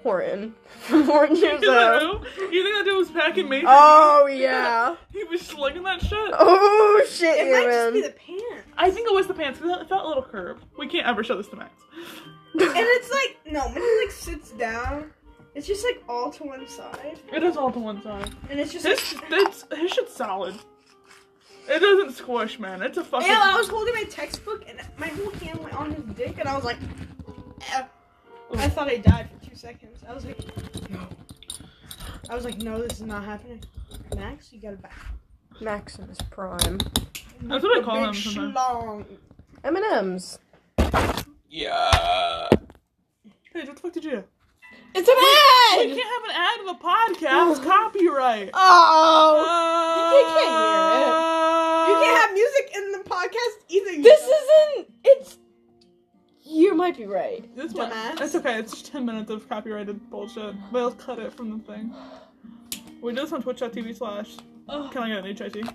Horton. 0.03 0.55
Horton 0.87 1.35
You 1.37 1.43
Jimzo. 1.43 1.61
know 1.61 2.17
who? 2.19 2.43
You 2.51 2.63
think 2.63 2.75
that 2.75 2.85
dude 2.85 2.97
was 2.97 3.11
packing 3.11 3.47
Mason? 3.49 3.67
Oh 3.69 4.27
yeah. 4.27 4.95
He 5.11 5.23
was 5.25 5.41
slinging 5.41 5.83
that 5.83 6.01
shit. 6.01 6.33
Oh 6.33 7.05
shit, 7.09 7.47
It 7.47 7.51
might 7.51 7.65
just 7.65 7.93
be 7.93 8.01
man. 8.01 8.09
the 8.11 8.15
pants. 8.17 8.67
I 8.77 8.89
think 8.91 9.07
it 9.07 9.13
was 9.13 9.27
the 9.27 9.33
pants 9.33 9.59
it 9.59 9.87
felt 9.87 10.03
a 10.05 10.07
little 10.07 10.23
curved. 10.23 10.65
We 10.77 10.87
can't 10.87 11.05
ever 11.07 11.23
show 11.23 11.37
this 11.37 11.47
to 11.49 11.55
Max. 11.55 11.71
And 12.53 12.61
it's 12.75 13.09
like, 13.09 13.37
no, 13.53 13.61
when 13.67 13.81
he 13.81 13.97
like 14.01 14.11
sits 14.11 14.51
down, 14.51 15.11
it's 15.55 15.65
just 15.65 15.85
like 15.85 16.03
all 16.09 16.29
to 16.31 16.43
one 16.43 16.67
side. 16.67 17.17
It 17.31 17.43
is 17.43 17.55
all 17.55 17.71
to 17.71 17.79
one 17.79 18.03
side. 18.03 18.29
And 18.49 18.59
it's 18.59 18.73
just 18.73 18.85
His, 18.85 19.13
like. 19.15 19.23
it's, 19.31 19.65
his 19.73 19.91
shit's 19.91 20.13
solid. 20.13 20.55
It 21.69 21.79
doesn't 21.79 22.13
squish, 22.13 22.59
man. 22.59 22.81
It's 22.81 22.97
a 22.97 23.05
fucking. 23.05 23.27
Yeah, 23.29 23.39
I 23.41 23.55
was 23.55 23.69
holding 23.69 23.93
my 23.93 24.03
textbook 24.03 24.65
and 24.67 24.81
my 24.97 25.07
whole 25.07 25.29
hand 25.31 25.59
went 25.59 25.73
on 25.75 25.91
his 25.93 26.03
dick, 26.17 26.39
and 26.39 26.49
I 26.49 26.55
was 26.55 26.65
like, 26.65 26.77
eh. 27.73 27.83
I 28.57 28.67
thought 28.67 28.89
I 28.89 28.97
died 28.97 29.29
for 29.31 29.40
two 29.40 29.40
seconds. 29.61 30.03
I 30.07 30.13
was 30.13 30.25
like, 30.25 30.37
no. 30.89 30.99
I 32.29 32.35
was 32.35 32.45
like, 32.45 32.57
no, 32.57 32.81
this 32.81 32.93
is 32.99 33.03
not 33.05 33.23
happening. 33.23 33.63
Max, 34.15 34.51
you 34.51 34.59
gotta 34.59 34.77
back. 34.77 34.97
Maximus 35.61 36.17
Prime. 36.31 36.79
That's 37.43 37.63
what 37.63 37.77
I 37.79 37.83
call 37.83 37.95
big 37.95 38.05
him 38.05 38.13
sometimes. 38.15 38.55
schlong. 38.55 39.05
M 39.63 39.75
and 39.75 39.85
M's. 39.85 40.39
Yeah. 41.49 42.47
Paige, 43.53 43.67
what 43.67 43.75
the 43.75 43.81
fuck 43.81 43.93
did 43.93 44.03
you 44.05 44.11
do? 44.11 44.23
It's 44.93 45.07
an 45.07 45.15
ad. 45.15 45.89
We 45.89 45.95
can't 45.95 46.09
have 46.09 46.23
an 46.29 46.35
ad 46.35 46.59
in 46.59 46.65
the 46.65 46.73
podcast. 46.73 47.51
It's 47.51 47.59
copyright. 47.65 48.49
Oh. 48.53 49.37
you 50.07 50.23
can't 50.25 50.39
hear 50.39 51.01
it. 51.01 51.13
Uh, 51.13 51.87
you 51.87 51.95
can't 52.03 52.17
have 52.17 52.33
music 52.33 52.71
in 52.75 52.91
the 52.91 53.09
podcast 53.09 53.55
either. 53.69 53.91
you 53.91 54.03
This 54.03 54.21
know. 54.21 54.77
isn't. 54.77 54.90
It's 56.51 56.59
you 56.59 56.75
might 56.75 56.97
be 56.97 57.05
right. 57.05 57.53
This 57.55 57.73
might, 57.73 57.91
Dumbass. 57.91 58.21
it's 58.21 58.35
okay. 58.35 58.59
It's 58.59 58.71
just 58.73 58.85
ten 58.91 59.05
minutes 59.05 59.29
of 59.31 59.47
copyrighted 59.47 60.09
bullshit. 60.09 60.55
But 60.71 60.79
I'll 60.81 60.91
cut 60.91 61.19
it 61.19 61.33
from 61.33 61.49
the 61.57 61.59
thing. 61.73 61.93
We 63.01 63.13
do 63.13 63.21
this 63.21 63.31
on 63.31 63.41
Twitch.tv 63.41 63.95
slash. 63.97 64.35
Ugh. 64.69 64.91
Can 64.91 65.03
I 65.03 65.07
get 65.09 65.25
an 65.25 65.35
HIT? 65.35 65.73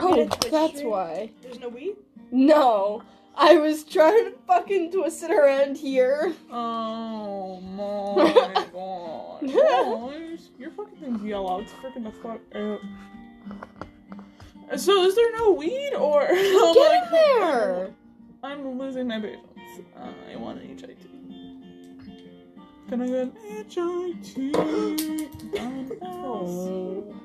Oh, 0.00 0.14
Get 0.14 0.26
a 0.26 0.30
Twitch 0.38 0.52
that's 0.52 0.72
stream? 0.76 0.90
why. 0.90 1.30
There's 1.42 1.58
no 1.58 1.68
weed? 1.68 1.96
No, 2.30 3.02
I 3.36 3.56
was 3.56 3.84
trying 3.84 4.26
to 4.26 4.34
fucking 4.46 4.92
twist 4.92 5.22
it 5.22 5.30
around 5.30 5.76
here. 5.76 6.34
Oh 6.52 7.60
my 7.60 8.64
god. 8.72 9.40
Guys, 9.40 10.50
your 10.58 10.70
fucking 10.72 10.98
thing's 11.00 11.22
yellow. 11.24 11.60
It's 11.60 11.72
freaking 11.72 12.04
the 12.04 12.12
fuck 12.22 12.40
out. 12.54 12.80
So 14.78 15.02
is 15.04 15.14
there 15.16 15.32
no 15.38 15.52
weed 15.52 15.94
or 15.94 16.26
Get 16.28 16.76
like- 16.76 17.04
in 17.04 17.40
there. 17.40 17.90
I'm 18.42 18.78
losing 18.78 19.08
my 19.08 19.18
patience. 19.20 19.42
Uh, 19.96 20.12
I 20.32 20.36
want 20.36 20.60
an 20.60 20.68
HIT. 20.78 20.98
Can 22.88 23.02
I 23.02 23.06
get 23.06 23.16
an 23.16 23.32
HIT? 23.68 24.36
Oh. 26.02 27.14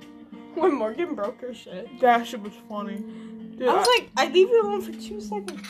When 0.56 0.72
Morgan 0.76 1.16
broke 1.16 1.42
her 1.42 1.52
shit. 1.52 2.00
That 2.00 2.28
shit 2.28 2.40
was 2.40 2.54
funny. 2.70 2.98
Dude, 2.98 3.68
I 3.68 3.74
was 3.74 3.88
like, 3.98 4.12
I 4.16 4.28
leave 4.28 4.50
you 4.50 4.62
alone 4.62 4.82
for 4.82 4.92
two 4.92 5.20
seconds. 5.20 5.62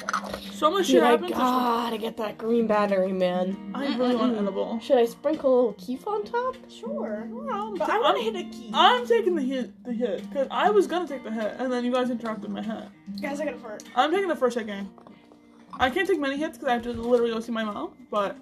so 0.52 0.70
much 0.72 0.88
shit 0.88 1.02
I 1.02 1.12
happened. 1.12 1.30
to- 1.30 1.34
gotta 1.36 1.98
get 1.98 2.18
that 2.18 2.38
green 2.38 2.68
battery, 2.68 3.14
man. 3.14 3.56
I 3.74 3.96
really 3.96 4.18
want 4.18 4.34
an 4.34 4.40
edible. 4.40 4.80
Should 4.82 4.98
I 4.98 5.06
sprinkle 5.06 5.54
a 5.54 5.56
little 5.56 5.74
keef 5.74 6.06
on 6.06 6.26
top? 6.26 6.58
Sure. 6.70 7.30
I'm, 7.50 7.76
But 7.76 7.90
I 7.90 7.98
want 8.00 8.18
to 8.18 8.24
hit 8.24 8.36
a 8.36 8.44
key. 8.50 8.72
I'm 8.74 9.08
taking 9.08 9.36
the 9.36 9.42
hit, 9.42 9.72
the 9.86 9.94
hit, 9.94 10.30
because 10.30 10.50
I 10.52 10.70
was 10.70 10.86
gonna 10.86 11.08
take 11.08 11.24
the 11.24 11.32
hit, 11.32 11.56
and 11.60 11.72
then 11.72 11.86
you 11.86 11.94
guys 11.94 12.10
interrupted 12.10 12.52
my 12.52 12.62
hit. 12.62 12.84
Guys, 13.22 13.40
I 13.40 13.46
got 13.46 13.54
a 13.54 13.58
fart. 13.58 13.84
I'm 13.96 14.12
taking 14.12 14.28
the 14.28 14.36
first 14.36 14.58
hit, 14.58 14.68
gang. 14.68 14.90
I 15.80 15.90
can't 15.90 16.08
take 16.08 16.20
many 16.20 16.38
hits 16.38 16.58
because 16.58 16.70
I 16.70 16.74
have 16.74 16.84
to 16.84 16.94
literally 16.94 17.32
go 17.32 17.40
see 17.40 17.52
my 17.52 17.64
mom, 17.64 17.94
but 18.12 18.38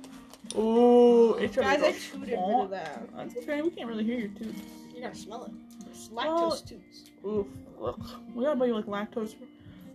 ooh, 0.57 1.33
it's 1.35 1.55
Guys, 1.55 1.81
I 1.81 1.91
tooted 1.91 2.29
rid 2.29 2.33
of 2.39 2.69
that. 2.71 3.09
That's 3.15 3.37
okay. 3.37 3.61
We 3.61 3.69
can't 3.71 3.87
really 3.87 4.03
hear 4.03 4.19
your 4.19 4.29
tooth. 4.29 4.61
You're 4.93 5.03
gonna 5.03 5.15
smell 5.15 5.45
it. 5.45 5.51
It's 5.89 6.09
Well- 6.11 6.51
lactose 6.51 6.67
toots. 6.67 7.11
Oof. 7.25 7.47
Ugh. 7.83 8.05
We 8.35 8.43
gotta 8.43 8.55
buy 8.57 8.65
you 8.65 8.75
like 8.75 8.85
lactose. 8.85 9.35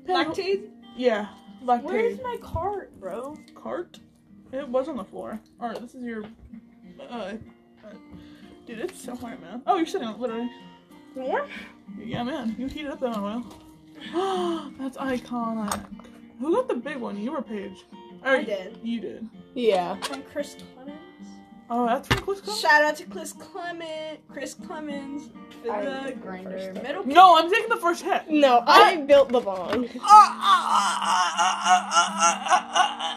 Penny- 0.07 0.25
Lactate? 0.25 0.69
Yeah, 0.97 1.28
lactate. 1.64 1.83
Where's 1.83 2.23
my 2.23 2.37
cart, 2.40 2.99
bro? 3.00 3.37
cart? 3.55 3.99
It 4.52 4.69
was 4.69 4.88
on 4.88 4.97
the 4.97 5.05
floor. 5.05 5.40
All 5.61 5.69
right, 5.69 5.81
this 5.81 5.95
is 5.95 6.02
your. 6.02 6.25
Uh, 7.00 7.05
uh, 7.12 7.35
dude, 8.66 8.78
it's 8.81 9.00
so 9.02 9.14
hard, 9.16 9.40
man. 9.40 9.62
Oh, 9.66 9.76
you're 9.76 9.87
sitting 9.87 10.07
on 10.07 10.14
it, 10.14 10.21
literally. 10.21 10.50
What? 11.14 11.49
Yeah, 11.99 12.23
man, 12.23 12.55
you 12.59 12.66
heated 12.69 12.90
up 12.93 13.00
that 13.00 13.16
oil. 13.19 13.45
That's 14.78 14.97
iconic. 14.97 15.85
Who 16.40 16.55
got 16.55 16.69
the 16.69 16.75
big 16.75 16.97
one? 16.99 17.16
You 17.19 17.35
or 17.35 17.43
Paige? 17.43 17.85
Or 18.25 18.33
I 18.37 18.43
did. 18.43 18.78
You 18.83 19.00
did. 19.00 19.28
Yeah. 19.55 19.97
From 20.02 20.23
Chris 20.23 20.57
Clemens. 20.75 21.00
Oh, 21.69 21.87
that's 21.87 22.07
from 22.09 22.19
Chris 22.19 22.40
Clemens? 22.40 22.61
Shout 22.61 22.83
out 22.85 22.97
to 22.97 23.05
Chris 23.07 23.33
Clement, 23.33 24.21
Chris 24.28 24.55
Clemens 24.55 25.31
for 25.64 25.73
I 25.73 25.85
the 25.85 26.11
the 26.11 26.16
grinder. 26.21 26.50
first 26.50 26.83
Middle 26.83 27.05
No, 27.07 27.37
I'm 27.37 27.50
taking 27.50 27.69
the 27.69 27.76
first 27.76 28.02
hit. 28.05 28.28
No, 28.31 28.59
uh, 28.59 28.64
I 28.66 28.97
built 28.99 29.31
the 29.31 29.40
bong. 29.40 29.88
Uh, 30.00 30.00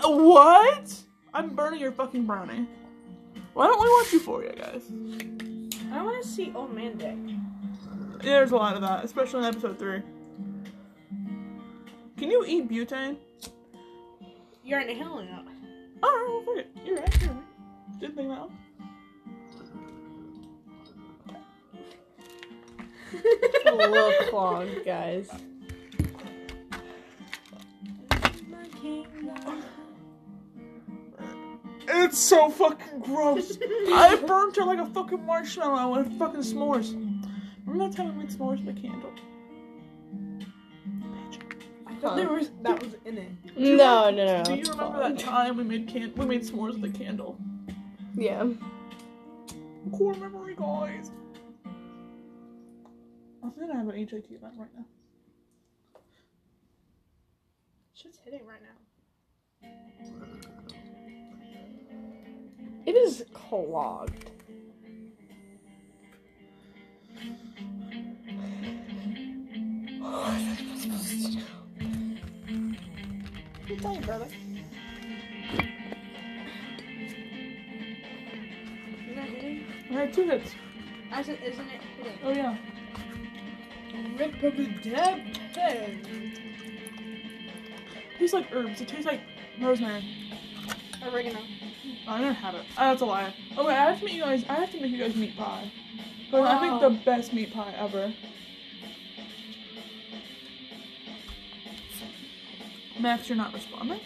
uh, 0.04 0.10
what? 0.10 0.94
I'm 1.34 1.50
burning 1.56 1.80
your 1.80 1.92
fucking 1.92 2.26
brownie. 2.26 2.68
Why 3.54 3.68
don't 3.68 3.80
we 3.82 3.88
watch 3.88 4.14
Euphoria, 4.14 4.56
guys? 4.56 4.84
I 5.92 6.02
want 6.02 6.22
to 6.24 6.28
see 6.28 6.52
Old 6.56 6.74
Man 6.74 6.98
Dick. 6.98 7.16
Yeah, 8.24 8.34
there's 8.40 8.52
a 8.52 8.56
lot 8.56 8.76
of 8.76 8.82
that, 8.82 9.04
especially 9.06 9.40
in 9.40 9.46
episode 9.46 9.78
three. 9.80 10.02
Can 12.20 12.30
you 12.30 12.44
eat 12.46 12.68
butane? 12.70 13.16
You're 14.66 14.82
inhaling 14.82 15.30
it. 15.30 15.46
Oh, 16.04 16.44
well, 16.46 16.56
fuck 16.56 16.66
it. 16.66 16.86
You're 16.86 16.98
right. 16.98 17.22
You're 17.22 17.32
right. 17.32 18.00
Didn't 18.02 18.16
think 18.18 18.28
that. 18.28 18.50
It's 23.14 23.66
a 23.66 23.74
little 23.74 24.12
clogged, 24.30 24.86
guys. 24.86 25.30
It's 31.88 32.20
so 32.20 32.50
fucking 32.50 33.00
gross. 33.00 33.58
I 33.62 34.22
burnt 34.28 34.58
her 34.58 34.66
like 34.66 34.80
a 34.80 34.86
fucking 34.88 35.26
marshmallow 35.26 35.96
and 35.96 36.20
fucking 36.20 36.42
s'mores. 36.42 36.94
Remember 37.66 37.88
that 37.88 37.96
time 37.96 38.18
we 38.18 38.24
made 38.24 38.32
s'mores 38.32 38.66
with 38.66 38.78
a 38.78 38.82
candle? 38.82 39.14
I 42.00 42.02
thought 42.02 42.16
there 42.16 42.30
was 42.30 42.50
that 42.62 42.82
was 42.82 42.96
in 43.04 43.18
it. 43.18 43.30
No, 43.58 44.10
no, 44.10 44.26
no. 44.26 44.44
Do 44.44 44.54
you 44.54 44.60
it's 44.60 44.70
remember 44.70 45.00
that 45.00 45.20
time 45.20 45.58
we 45.58 45.66
made 45.66 45.90
can 45.90 46.14
we 46.16 46.26
made 46.26 46.44
s'mores 46.44 46.80
with 46.80 46.96
a 46.96 46.98
candle? 46.98 47.38
Yeah. 48.16 48.48
Core 49.92 50.14
memory, 50.14 50.56
guys. 50.56 51.12
I 53.44 53.50
think 53.50 53.70
I 53.70 53.76
have 53.76 53.90
an 53.90 53.96
HIT 53.96 54.28
event 54.32 54.54
right 54.58 54.70
now. 54.78 54.86
Shit's 57.94 58.20
hitting 58.24 58.46
right 58.46 58.62
now. 58.62 59.70
It 62.86 62.96
is 62.96 63.26
clogged. 63.34 64.32
Good 73.70 73.82
you, 73.84 74.02
brother. 74.02 74.26
Is 74.26 74.32
that 79.16 79.30
hitting? 79.30 79.64
I 79.92 79.94
had 79.94 80.12
two 80.12 80.24
hits. 80.24 80.56
I 81.12 81.22
said, 81.22 81.38
isn't 81.44 81.68
it 81.68 81.82
hitting? 81.98 82.18
Oh 82.24 82.32
yeah. 82.32 82.58
Rip 84.18 84.42
of 84.42 84.58
the 84.58 84.66
dead 84.82 85.40
pen. 85.54 86.34
tastes 88.18 88.34
like 88.34 88.52
herbs. 88.52 88.82
It 88.82 88.88
tastes 88.88 89.06
like 89.06 89.22
rosemary. 89.62 90.04
Oregano. 91.06 91.42
I 92.08 92.22
never 92.22 92.34
had 92.34 92.56
it. 92.56 92.66
Oh, 92.72 92.90
that's 92.90 93.04
a 93.04 93.06
lie. 93.06 93.32
Oh 93.56 93.68
wait, 93.68 93.76
I 93.76 93.92
have 93.92 94.00
to 94.00 94.06
make 94.06 94.16
you 94.16 94.24
guys. 94.24 94.44
I 94.50 94.56
have 94.56 94.72
to 94.72 94.82
make 94.82 94.92
you 94.92 94.98
guys 94.98 95.16
meat 95.16 95.38
pie. 95.38 95.72
But 96.32 96.42
I 96.42 96.72
make 96.72 96.82
the 96.82 96.90
best 97.06 97.34
meat 97.34 97.54
pie 97.54 97.76
ever. 97.78 98.12
Max, 103.00 103.30
you're 103.30 103.38
not 103.38 103.54
responding. 103.54 104.02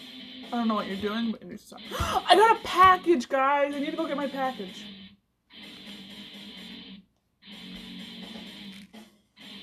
I 0.52 0.58
don't 0.58 0.68
know 0.68 0.76
what 0.76 0.86
you're 0.86 0.98
doing, 0.98 1.32
but 1.32 1.42
you 1.42 1.48
need 1.48 1.58
to 1.58 1.66
stop. 1.66 1.80
I 2.00 2.36
got 2.36 2.58
a 2.58 2.60
package, 2.64 3.28
guys. 3.28 3.74
I 3.74 3.80
need 3.80 3.90
to 3.90 3.98
go 3.98 4.06
get 4.08 4.18
my 4.18 4.28
package. 4.28 4.86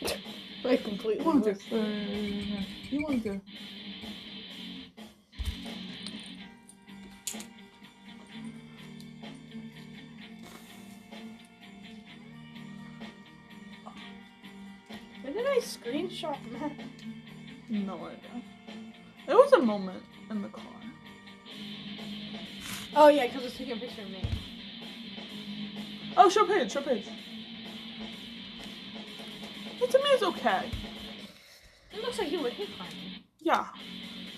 I 0.65 0.77
completely 0.77 1.25
You 1.25 1.31
want 1.31 1.45
to? 1.45 1.53
Uh, 1.53 2.65
you 2.91 3.05
want 3.05 3.23
to? 3.23 3.41
When 15.23 15.33
did 15.35 15.47
I 15.47 15.59
screenshot 15.59 16.37
that? 16.59 16.73
No 17.69 17.95
idea. 18.07 18.43
A 19.61 19.63
moment 19.63 20.03
in 20.31 20.41
the 20.41 20.49
car. 20.49 20.65
Oh 22.97 23.09
yeah, 23.09 23.27
because 23.27 23.45
it's 23.45 23.59
taking 23.59 23.75
a 23.75 23.77
picture 23.77 24.01
of 24.01 24.09
me. 24.09 24.25
Oh, 26.17 26.31
show 26.31 26.47
page, 26.47 26.73
show 26.73 26.81
page. 26.81 27.07
It 29.83 29.91
to 29.91 29.99
me 29.99 30.05
is 30.05 30.23
okay. 30.23 30.71
It 31.93 32.01
looks 32.01 32.19
like 32.19 32.33
you 32.33 32.41
would 32.41 32.55
hit 32.55 32.71
climbing. 32.75 33.23
Yeah. 33.41 33.67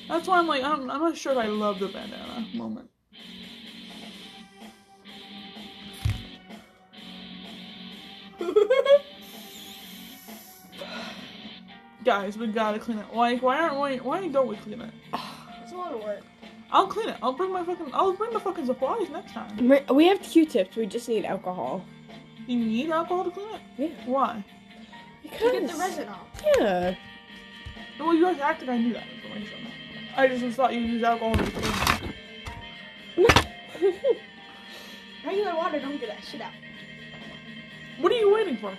That's 0.08 0.26
why 0.26 0.40
I'm 0.40 0.48
like, 0.48 0.64
I'm, 0.64 0.90
I'm 0.90 1.00
not 1.00 1.16
sure 1.16 1.30
if 1.30 1.38
I 1.38 1.46
love 1.46 1.78
the 1.78 1.86
bandana 1.86 2.44
moment. 2.54 2.90
Guys, 12.04 12.36
we 12.36 12.48
gotta 12.48 12.80
clean 12.80 12.98
it. 12.98 13.06
Why, 13.12 13.36
why 13.36 13.60
aren't 13.60 13.80
we, 13.80 13.98
why 14.00 14.26
don't 14.26 14.48
we 14.48 14.56
clean 14.56 14.80
it? 14.80 14.90
It's 15.92 16.02
a 16.02 16.06
lot 16.06 16.16
of 16.16 16.22
work. 16.22 16.24
I'll 16.70 16.86
clean 16.86 17.08
it. 17.10 17.16
I'll 17.22 17.32
bring 17.34 17.52
my 17.52 17.62
fucking, 17.64 17.90
I'll 17.92 18.14
bring 18.14 18.32
the 18.32 18.40
fucking 18.40 18.64
supplies 18.66 19.10
next 19.10 19.32
time. 19.32 19.68
We- 19.68 19.80
We 19.94 20.06
have 20.06 20.22
Q-tips. 20.22 20.74
We 20.76 20.86
just 20.86 21.06
need 21.08 21.24
alcohol. 21.26 21.84
You 22.46 22.56
need 22.56 22.90
alcohol 22.90 23.24
to 23.24 23.30
clean 23.30 23.48
it? 23.54 23.60
Yeah. 23.78 23.88
Why? 24.06 24.44
To 25.24 25.28
get 25.28 25.68
the 25.68 25.74
resin 25.78 26.08
off. 26.08 26.26
Yeah. 26.58 26.94
Well, 28.00 28.14
you 28.14 28.22
guys 28.24 28.40
acted 28.40 28.68
I 28.70 28.78
knew 28.78 28.94
that 28.94 29.04
information. 29.22 29.66
I 30.16 30.28
just 30.28 30.56
thought 30.56 30.72
you'd 30.72 30.88
use 30.88 31.02
alcohol 31.02 31.34
to 31.34 31.50
clean 31.50 32.14
it. 33.18 33.36
Regular 35.26 35.54
water 35.54 35.78
don't 35.78 35.98
get 36.00 36.08
that 36.08 36.24
shit 36.24 36.40
out. 36.40 36.52
What 38.00 38.12
are 38.12 38.16
you 38.16 38.32
waiting 38.32 38.56
for? 38.56 38.70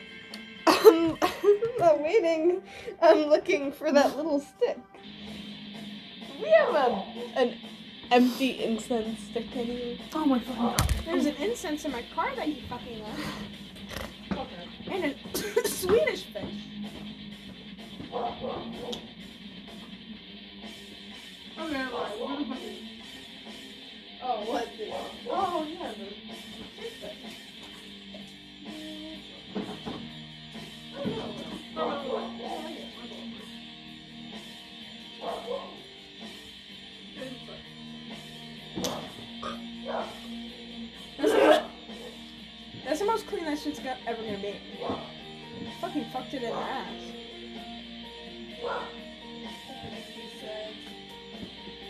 Um, 0.67 1.17
I'm 1.21 1.59
not 1.79 2.01
waiting. 2.01 2.61
I'm 3.01 3.19
looking 3.29 3.71
for 3.71 3.91
that 3.91 4.17
little 4.17 4.39
stick. 4.39 4.77
We 6.41 6.49
have 6.49 6.75
a, 6.75 7.03
an 7.35 7.57
empty 8.11 8.63
incense 8.63 9.19
stick 9.19 9.55
anywhere? 9.55 9.97
Oh 10.13 10.25
my 10.25 10.39
fucking 10.39 10.61
god. 10.61 10.93
There's 11.05 11.25
an 11.25 11.35
incense 11.35 11.85
in 11.85 11.91
my 11.91 12.03
car 12.15 12.35
that 12.35 12.47
you 12.47 12.61
fucking 12.69 13.03
left. 13.03 13.19
And 14.91 15.05
a 15.05 15.67
Swedish 15.67 16.23
fish. 16.25 16.43
Okay, 21.59 21.87
gonna 22.19 22.45
fucking. 22.45 22.87
Oh, 24.21 24.41
what 24.45 24.67
the? 24.77 24.93
Oh, 25.29 25.67
yeah, 25.69 25.91
the. 25.93 26.05
That's 41.17 41.31
the, 41.31 41.63
that's 42.85 42.99
the 42.99 43.05
most 43.05 43.27
clean 43.27 43.45
that 43.45 43.59
shit's 43.59 43.79
go- 43.79 43.95
ever 44.07 44.21
gonna 44.23 44.37
be. 44.39 44.55
Fucking 45.81 46.05
fucked 46.11 46.33
it 46.33 46.43
in 46.43 46.49
the 46.49 46.55
ass. 46.55 46.93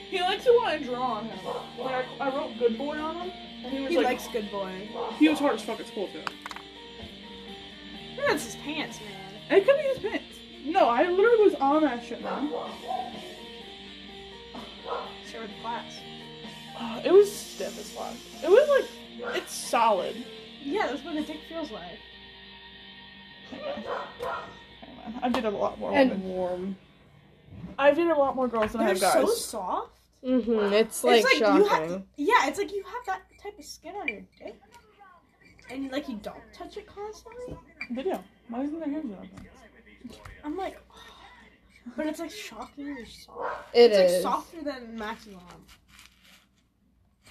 He 0.09 0.21
likes 0.21 0.43
to 0.45 0.51
want 0.51 0.79
to 0.79 0.85
draw 0.85 1.01
on 1.13 1.25
him. 1.25 1.39
Like 1.79 2.05
I, 2.19 2.27
I 2.29 2.35
wrote 2.35 2.57
"good 2.59 2.77
boy" 2.77 2.97
on 2.97 3.15
him, 3.15 3.31
and 3.65 3.73
he 3.73 3.79
was 3.81 3.89
He 3.89 3.97
like, 3.97 4.05
likes 4.05 4.27
good 4.27 4.51
boy. 4.51 4.87
he 5.17 5.29
was 5.29 5.39
hard 5.39 5.55
as 5.55 5.63
fuck 5.63 5.79
at 5.79 5.87
school 5.87 6.07
too. 6.09 6.21
Maybe 8.15 8.27
that's 8.27 8.43
his 8.45 8.55
pants, 8.57 8.99
man. 8.99 9.57
It 9.57 9.65
could 9.65 9.75
be 9.77 9.83
his 9.83 9.99
pants. 9.99 10.37
No, 10.65 10.87
I 10.87 11.09
literally 11.09 11.43
was 11.43 11.55
on 11.55 11.81
that 11.83 12.05
shit, 12.05 12.21
man. 12.23 12.49
Share 15.29 15.41
with 15.41 15.49
the 15.49 15.61
class. 15.61 15.99
Uh, 16.77 17.01
it 17.03 17.11
was 17.11 17.31
stiff 17.33 17.77
as 17.79 17.91
fuck. 17.91 18.13
It 18.43 18.49
was 18.49 18.67
like, 18.69 19.35
it's 19.35 19.53
solid. 19.53 20.15
Yeah, 20.63 20.87
that's 20.87 21.03
what 21.03 21.15
a 21.15 21.23
dick 21.23 21.39
feels 21.47 21.71
like. 21.71 21.99
Hey 23.49 23.61
man, 23.61 25.19
I 25.21 25.29
did 25.29 25.45
a 25.45 25.49
lot 25.49 25.79
more. 25.79 25.93
And 25.93 26.11
women. 26.11 26.27
warm. 26.27 26.75
I 27.77 27.91
did 27.91 28.07
a 28.07 28.15
lot 28.15 28.35
more 28.35 28.47
girls 28.47 28.71
than 28.71 28.81
I 28.81 28.93
They're 28.93 28.93
have 28.93 29.01
guys. 29.01 29.13
so 29.13 29.27
soft. 29.27 29.99
Mm-hmm. 30.25 30.73
It's 30.73 31.03
like, 31.03 31.17
it's 31.17 31.25
like 31.25 31.35
shocking. 31.39 31.63
you 31.63 31.67
have, 31.67 32.03
yeah, 32.15 32.47
it's 32.47 32.57
like 32.57 32.71
you 32.71 32.83
have 32.83 33.05
that 33.07 33.21
type 33.41 33.59
of 33.59 33.65
skin 33.65 33.93
on 33.95 34.07
your 34.07 34.21
dick, 34.39 34.55
and 35.69 35.91
like 35.91 36.07
you 36.07 36.15
don't 36.23 36.37
touch 36.53 36.77
it 36.77 36.87
constantly. 36.87 37.57
Video. 37.91 38.23
Why 38.47 38.61
isn't 38.63 38.79
there 38.79 38.89
hairs 38.89 39.05
on? 39.05 39.29
I'm 40.45 40.55
like, 40.55 40.79
but 41.97 42.05
it's 42.07 42.19
like 42.19 42.31
shockingly 42.31 43.05
soft. 43.05 43.67
It 43.73 43.91
it's 43.91 44.13
is. 44.13 44.23
like 44.23 44.33
softer 44.33 44.63
than 44.63 44.97
Max's 44.97 45.33
arm. 45.33 45.65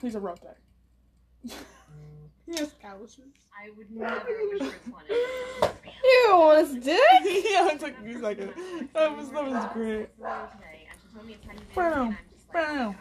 He's 0.02 0.14
a 0.16 0.20
rough 0.20 0.40
guy. 0.42 1.54
He 2.46 2.58
has 2.58 2.72
calluses. 2.82 3.20
I 3.56 3.70
would 3.76 3.90
never 3.90 4.26
wish 4.52 4.58
for 4.58 4.66
its 4.74 4.88
one. 4.88 5.04
You 6.04 6.28
want 6.32 6.66
his 6.68 6.84
dick? 6.84 7.00
yeah, 7.24 7.68
it 7.70 7.80
took 7.80 8.02
me 8.02 8.14
a 8.14 8.20
second. 8.20 8.52
That 8.94 9.16
was 9.16 9.30
that 9.30 9.44
was 9.48 9.64
great. 9.72 10.08
Bow, 11.74 12.14
bow. 12.52 12.94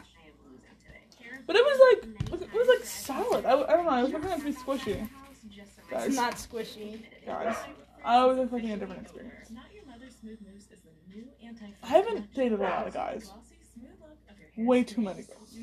But 1.47 1.55
it 1.55 1.65
was 1.65 1.79
like 1.91 2.41
it 2.43 2.53
was 2.53 2.67
like 2.67 2.85
solid. 2.85 3.45
I, 3.45 3.53
I 3.63 3.75
don't 3.75 3.85
know. 3.85 3.89
I 3.91 4.03
was 4.03 4.11
looking 4.11 4.29
at 4.29 4.37
it 4.37 4.41
to 4.41 4.45
be 4.45 4.53
squishy. 4.53 5.09
It's 5.57 5.89
Guys, 5.89 6.15
not 6.15 6.35
squishy. 6.35 7.01
guys, 7.25 7.55
I 8.05 8.23
was 8.25 8.37
expecting 8.37 8.71
a 8.71 8.77
different 8.77 9.01
experience. 9.01 9.51
I 11.83 11.87
haven't 11.87 12.33
dated 12.33 12.59
a 12.59 12.63
lot 12.63 12.87
of 12.87 12.93
guys. 12.93 13.31
Way 14.55 14.83
too 14.83 15.01
many 15.01 15.23
girls. 15.23 15.57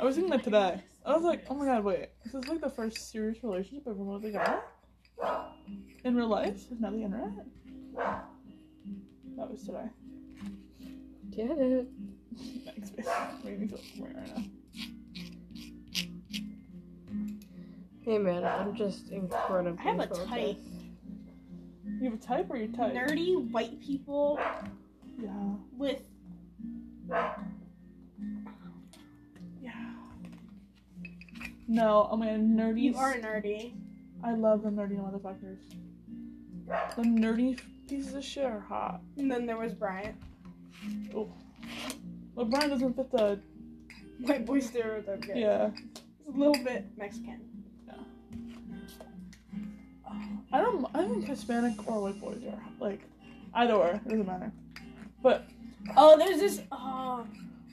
I 0.00 0.04
was 0.04 0.14
thinking 0.14 0.30
that 0.30 0.44
today. 0.44 0.82
I 1.04 1.14
was 1.14 1.22
like, 1.24 1.44
oh 1.50 1.54
my 1.54 1.66
god, 1.66 1.84
wait. 1.84 2.08
This 2.24 2.34
is 2.34 2.48
like 2.48 2.60
the 2.60 2.70
first 2.70 3.10
serious 3.10 3.42
relationship 3.42 3.82
I've 3.86 3.94
ever 3.94 4.02
with 4.04 4.24
a 4.24 4.30
guy. 4.30 4.58
In 6.04 6.16
real 6.16 6.28
life, 6.28 6.64
not 6.78 6.92
the 6.92 7.02
internet. 7.02 7.30
That 9.36 9.50
was 9.50 9.62
today. 9.64 9.88
Get 11.30 11.50
it. 11.50 11.86
Thanks, 12.64 12.90
babe. 12.90 13.06
Made 13.44 13.60
me 13.60 13.66
feel 13.68 13.78
weird 13.98 14.16
right 14.16 14.36
now. 14.36 14.44
Hey 18.02 18.18
man, 18.18 18.44
I'm 18.44 18.74
just 18.74 19.10
incredibly. 19.10 19.78
I 19.78 19.82
have 19.90 20.00
a 20.00 20.06
focused. 20.06 20.26
type. 20.28 20.58
You 22.00 22.04
have 22.10 22.14
a 22.14 22.22
type 22.22 22.46
or 22.50 22.56
you 22.56 22.68
type? 22.68 22.94
Nerdy 22.94 23.50
white 23.50 23.78
people 23.82 24.38
Yeah. 25.18 25.28
with 25.76 26.00
No, 31.72 32.08
oh 32.10 32.14
I 32.20 32.36
mean 32.36 32.56
nerdy. 32.56 32.82
you 32.82 32.96
are 32.96 33.14
nerdy. 33.14 33.72
I 34.24 34.34
love 34.34 34.64
the 34.64 34.70
nerdy 34.70 34.98
motherfuckers. 34.98 35.58
The 36.96 37.02
nerdy 37.02 37.60
pieces 37.88 38.14
of 38.14 38.24
shit 38.24 38.44
are 38.44 38.58
hot. 38.58 39.00
And 39.16 39.30
then 39.30 39.46
there 39.46 39.56
was 39.56 39.72
Bryant. 39.72 40.16
Oh. 41.14 41.32
But 42.34 42.50
Brian 42.50 42.70
doesn't 42.70 42.94
fit 42.96 43.10
the 43.12 43.38
White 44.22 44.44
boy 44.44 44.58
stereotype 44.58 45.22
guy. 45.26 45.34
yeah. 45.34 45.70
He's 46.26 46.34
a 46.34 46.38
little 46.38 46.62
bit 46.64 46.86
Mexican. 46.98 47.40
Yeah. 47.86 47.94
I 50.52 50.60
don't. 50.60 50.84
I 50.92 51.06
think 51.06 51.24
Hispanic 51.24 51.86
or 51.88 52.02
white 52.02 52.20
boys 52.20 52.42
are 52.44 52.60
like 52.80 53.00
either 53.54 53.74
or 53.74 53.90
it 53.92 54.04
doesn't 54.08 54.26
matter. 54.26 54.50
But 55.22 55.46
Oh, 55.96 56.18
there's 56.18 56.40
this. 56.40 56.62
Oh, 56.72 57.24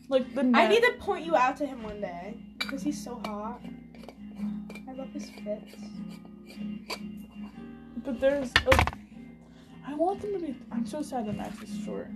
like 0.07 0.33
the 0.35 0.49
I 0.53 0.67
need 0.67 0.83
to 0.83 0.93
point 0.99 1.25
you 1.25 1.35
out 1.35 1.57
to 1.57 1.65
him 1.65 1.81
one 1.83 1.99
day 1.99 2.37
because 2.59 2.81
he's 2.83 3.03
so 3.03 3.21
hot. 3.25 3.59
I 4.87 4.93
love 4.93 5.09
his 5.13 5.29
fits. 5.29 5.75
But 8.05 8.19
there's 8.19 8.51
like, 8.65 8.93
I 9.85 9.93
want 9.95 10.21
them 10.21 10.33
to 10.33 10.39
be. 10.39 10.55
I'm 10.71 10.85
so 10.85 11.01
sad 11.01 11.25
that 11.27 11.35
Max 11.35 11.61
is 11.61 11.83
short. 11.83 12.09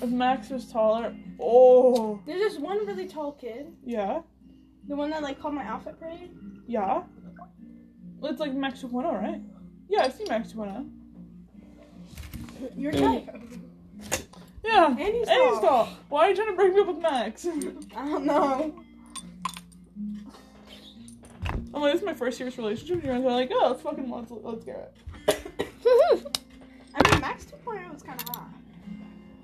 If 0.00 0.10
Max 0.10 0.50
was 0.50 0.70
taller, 0.70 1.14
oh 1.40 2.20
There's 2.26 2.40
this 2.40 2.58
one 2.58 2.86
really 2.86 3.06
tall 3.06 3.32
kid, 3.32 3.72
yeah, 3.84 4.20
the 4.86 4.94
one 4.96 5.10
that 5.10 5.22
like 5.22 5.40
called 5.40 5.54
my 5.54 5.64
outfit 5.64 5.98
pretty. 5.98 6.30
yeah. 6.66 7.02
It's 8.20 8.40
like 8.40 8.52
Max 8.52 8.82
2.0, 8.82 9.04
right? 9.22 9.40
Yeah, 9.88 10.02
I've 10.02 10.12
seen 10.12 10.26
Max 10.28 10.52
oh. 10.58 10.62
2.0. 10.62 10.90
Your 12.76 12.90
type. 12.92 13.28
Yeah, 14.64 14.86
And 14.88 14.98
he's 14.98 15.28
and 15.28 15.40
he's 15.40 15.60
tall. 15.60 15.60
tall. 15.60 15.88
Why 16.08 16.26
are 16.26 16.30
you 16.30 16.34
trying 16.36 16.48
to 16.48 16.54
break 16.56 16.74
me 16.74 16.80
up 16.80 16.88
with 16.88 16.98
Max? 16.98 17.46
I 17.46 18.04
don't 18.04 18.24
know. 18.24 18.74
I'm 21.78 21.82
like, 21.82 21.92
this 21.92 22.00
is 22.00 22.06
my 22.06 22.14
first 22.14 22.38
serious 22.38 22.58
relationship. 22.58 23.04
And 23.04 23.04
you're 23.04 23.18
like, 23.20 23.52
oh, 23.52 23.68
let's 23.68 23.82
fucking 23.82 24.10
let's 24.10 24.32
let's 24.32 24.64
get 24.64 24.92
it. 25.28 25.68
I 26.92 27.08
mean, 27.08 27.20
Max 27.20 27.44
2.0 27.44 27.92
was 27.92 28.02
kind 28.02 28.20
of 28.20 28.28
hot. 28.30 28.48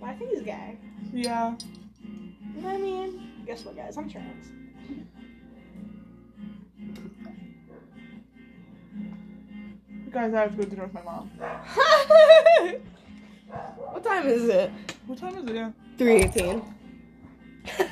But 0.01 0.09
I 0.09 0.15
think 0.15 0.31
he's 0.31 0.43
gay. 0.43 0.77
Yeah. 1.13 1.55
You 2.03 2.61
know 2.61 2.71
what 2.71 2.75
I 2.75 2.79
mean? 2.79 3.31
Guess 3.47 3.65
what, 3.65 3.77
guys? 3.77 3.97
I'm 3.97 4.11
trans. 4.11 4.49
Guys, 10.11 10.35
I 10.35 10.41
have 10.41 10.51
to 10.51 10.57
go 10.57 10.65
to 10.65 10.71
dinner 10.71 10.87
with 10.87 10.95
my 10.95 11.03
mom. 11.03 11.31
what 13.93 14.03
time 14.03 14.27
is 14.27 14.49
it? 14.49 14.73
What 15.07 15.19
time 15.19 15.37
is 15.37 15.45
it? 15.45 15.55
Yeah. 15.55 15.71
Three 15.99 16.15
eighteen. 16.15 16.63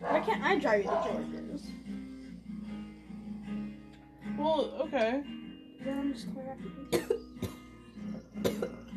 Why 0.00 0.20
can't 0.20 0.42
I 0.42 0.58
drive 0.58 0.84
you 0.84 0.90
to 0.90 1.02
George's? 1.04 1.66
Well, 4.38 4.72
okay. 4.80 5.22
Then 5.84 5.98
I'm 5.98 6.12
just 6.12 6.34
going 6.34 6.46
after 6.48 6.64
you. 6.64 7.20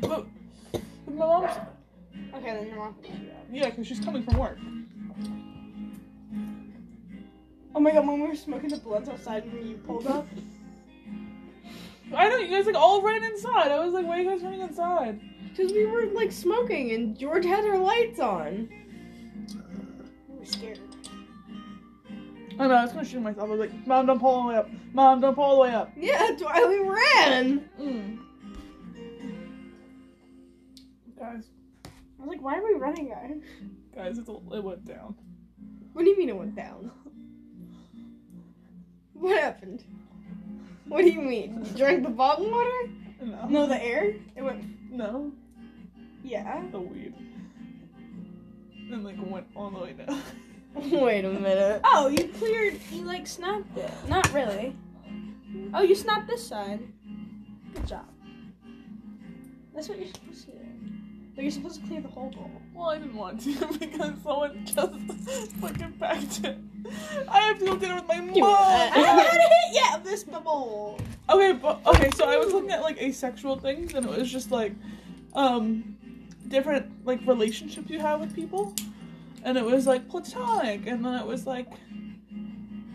but 0.00 0.26
my 1.06 1.26
mom's 1.26 1.56
Okay, 2.34 2.52
then 2.52 2.66
your 2.68 2.76
mom 2.76 2.94
can 2.94 3.02
pick 3.02 3.22
you 3.22 3.30
up. 3.30 3.46
yeah, 3.50 3.70
because 3.70 3.86
she's 3.86 4.00
coming 4.00 4.22
from 4.22 4.38
work. 4.38 4.58
Oh 7.74 7.80
my 7.80 7.90
god, 7.92 8.06
when 8.06 8.20
we 8.20 8.26
were 8.28 8.34
smoking 8.34 8.70
the 8.70 8.76
blunts 8.76 9.08
outside 9.08 9.52
when 9.52 9.66
you 9.66 9.76
pulled 9.76 10.06
up. 10.06 10.26
I 12.14 12.28
know 12.28 12.36
you 12.36 12.48
guys 12.48 12.66
like 12.66 12.74
all 12.76 13.02
ran 13.02 13.24
inside. 13.24 13.70
I 13.72 13.84
was 13.84 13.92
like, 13.92 14.06
why 14.06 14.18
are 14.18 14.22
you 14.22 14.30
guys 14.30 14.42
running 14.42 14.60
inside? 14.60 15.20
Because 15.50 15.72
we 15.72 15.86
were 15.86 16.06
like 16.06 16.32
smoking 16.32 16.92
and 16.92 17.18
George 17.18 17.44
had 17.44 17.64
her 17.64 17.78
lights 17.78 18.20
on. 18.20 18.68
Uh, 19.50 20.04
we 20.28 20.38
were 20.38 20.44
scared. 20.46 20.78
I 22.58 22.66
know 22.66 22.74
I 22.74 22.82
was 22.82 22.92
gonna 22.92 23.04
shoot 23.04 23.20
myself. 23.20 23.48
I 23.48 23.52
was 23.52 23.60
like, 23.60 23.86
mom, 23.86 24.06
don't 24.06 24.20
pull 24.20 24.30
all 24.30 24.42
the 24.42 24.48
way 24.48 24.56
up. 24.56 24.68
Mom, 24.92 25.20
don't 25.20 25.34
pull 25.34 25.44
all 25.44 25.56
the 25.56 25.62
way 25.62 25.74
up. 25.74 25.92
Yeah, 25.96 26.18
that's 26.18 26.42
why 26.42 26.64
we 26.64 26.78
ran. 26.78 27.68
Mm. 27.80 28.18
Guys, 31.18 31.44
I 31.84 31.88
was 32.20 32.28
like, 32.28 32.42
why 32.42 32.58
are 32.58 32.64
we 32.64 32.74
running, 32.74 33.08
guys? 33.08 33.40
guys, 33.94 34.18
it's 34.18 34.28
a, 34.28 34.32
it 34.52 34.62
went 34.62 34.84
down. 34.84 35.14
What 35.92 36.04
do 36.04 36.10
you 36.10 36.18
mean 36.18 36.28
it 36.28 36.36
went 36.36 36.54
down? 36.54 36.90
What 39.14 39.40
happened? 39.40 39.84
What 40.86 41.02
do 41.02 41.10
you 41.10 41.22
mean? 41.22 41.64
You 41.64 41.78
drank 41.78 42.02
the 42.02 42.10
bottled 42.10 42.50
water? 42.50 42.90
No. 43.22 43.46
No, 43.48 43.66
the 43.66 43.82
air. 43.82 44.14
It 44.36 44.42
went. 44.42 44.64
No. 44.90 45.32
Yeah. 46.22 46.62
The 46.70 46.80
weed. 46.80 47.14
And 48.92 49.04
like 49.04 49.16
went 49.18 49.46
all 49.56 49.70
the 49.70 49.78
way 49.78 49.92
down. 49.92 50.20
Wait 50.90 51.24
a 51.24 51.30
minute. 51.30 51.80
Oh, 51.84 52.08
you 52.08 52.28
cleared. 52.28 52.80
You 52.90 53.02
like 53.02 53.26
snapped 53.26 53.76
it. 53.78 53.90
Not 54.08 54.32
really. 54.32 54.76
Oh, 55.72 55.82
you 55.82 55.94
snapped 55.94 56.26
this 56.26 56.46
side. 56.46 56.80
Good 57.74 57.86
job. 57.86 58.06
That's 59.74 59.88
what 59.88 59.98
you're 59.98 60.08
supposed 60.08 60.46
to 60.46 60.50
do. 60.52 60.58
But 61.34 61.42
you're 61.42 61.50
supposed 61.50 61.80
to 61.80 61.86
clear 61.86 62.00
the 62.00 62.08
whole 62.08 62.30
bowl. 62.30 62.50
Well, 62.74 62.90
I 62.90 62.98
didn't 62.98 63.14
want 63.14 63.40
to 63.42 63.54
because 63.78 64.14
someone 64.22 64.64
just 64.64 65.52
fucking 65.60 65.92
packed 65.98 66.44
it. 66.44 66.58
I 67.28 67.40
have 67.40 67.58
to 67.60 67.66
go 67.66 67.76
dinner 67.76 67.94
with 67.96 68.08
my 68.08 68.20
mom. 68.20 68.42
I 68.42 68.98
haven't 68.98 69.24
had 69.24 69.36
a 69.36 69.42
hit 69.42 69.74
yet 69.74 69.98
of 69.98 70.04
this 70.04 70.24
bowl. 70.24 70.98
Okay, 71.30 71.52
but 71.52 71.80
okay, 71.86 72.10
so 72.14 72.28
I 72.28 72.36
was 72.36 72.52
looking 72.52 72.70
at 72.70 72.82
like 72.82 73.00
asexual 73.00 73.58
things, 73.58 73.94
and 73.94 74.06
it 74.06 74.18
was 74.18 74.30
just 74.30 74.50
like, 74.50 74.74
um, 75.34 75.96
different 76.48 77.06
like 77.06 77.20
relationships 77.26 77.88
you 77.90 78.00
have 78.00 78.20
with 78.20 78.34
people, 78.34 78.74
and 79.44 79.58
it 79.58 79.64
was 79.64 79.86
like 79.86 80.08
platonic, 80.08 80.86
and 80.86 81.04
then 81.04 81.14
it 81.14 81.26
was 81.26 81.46
like 81.46 81.68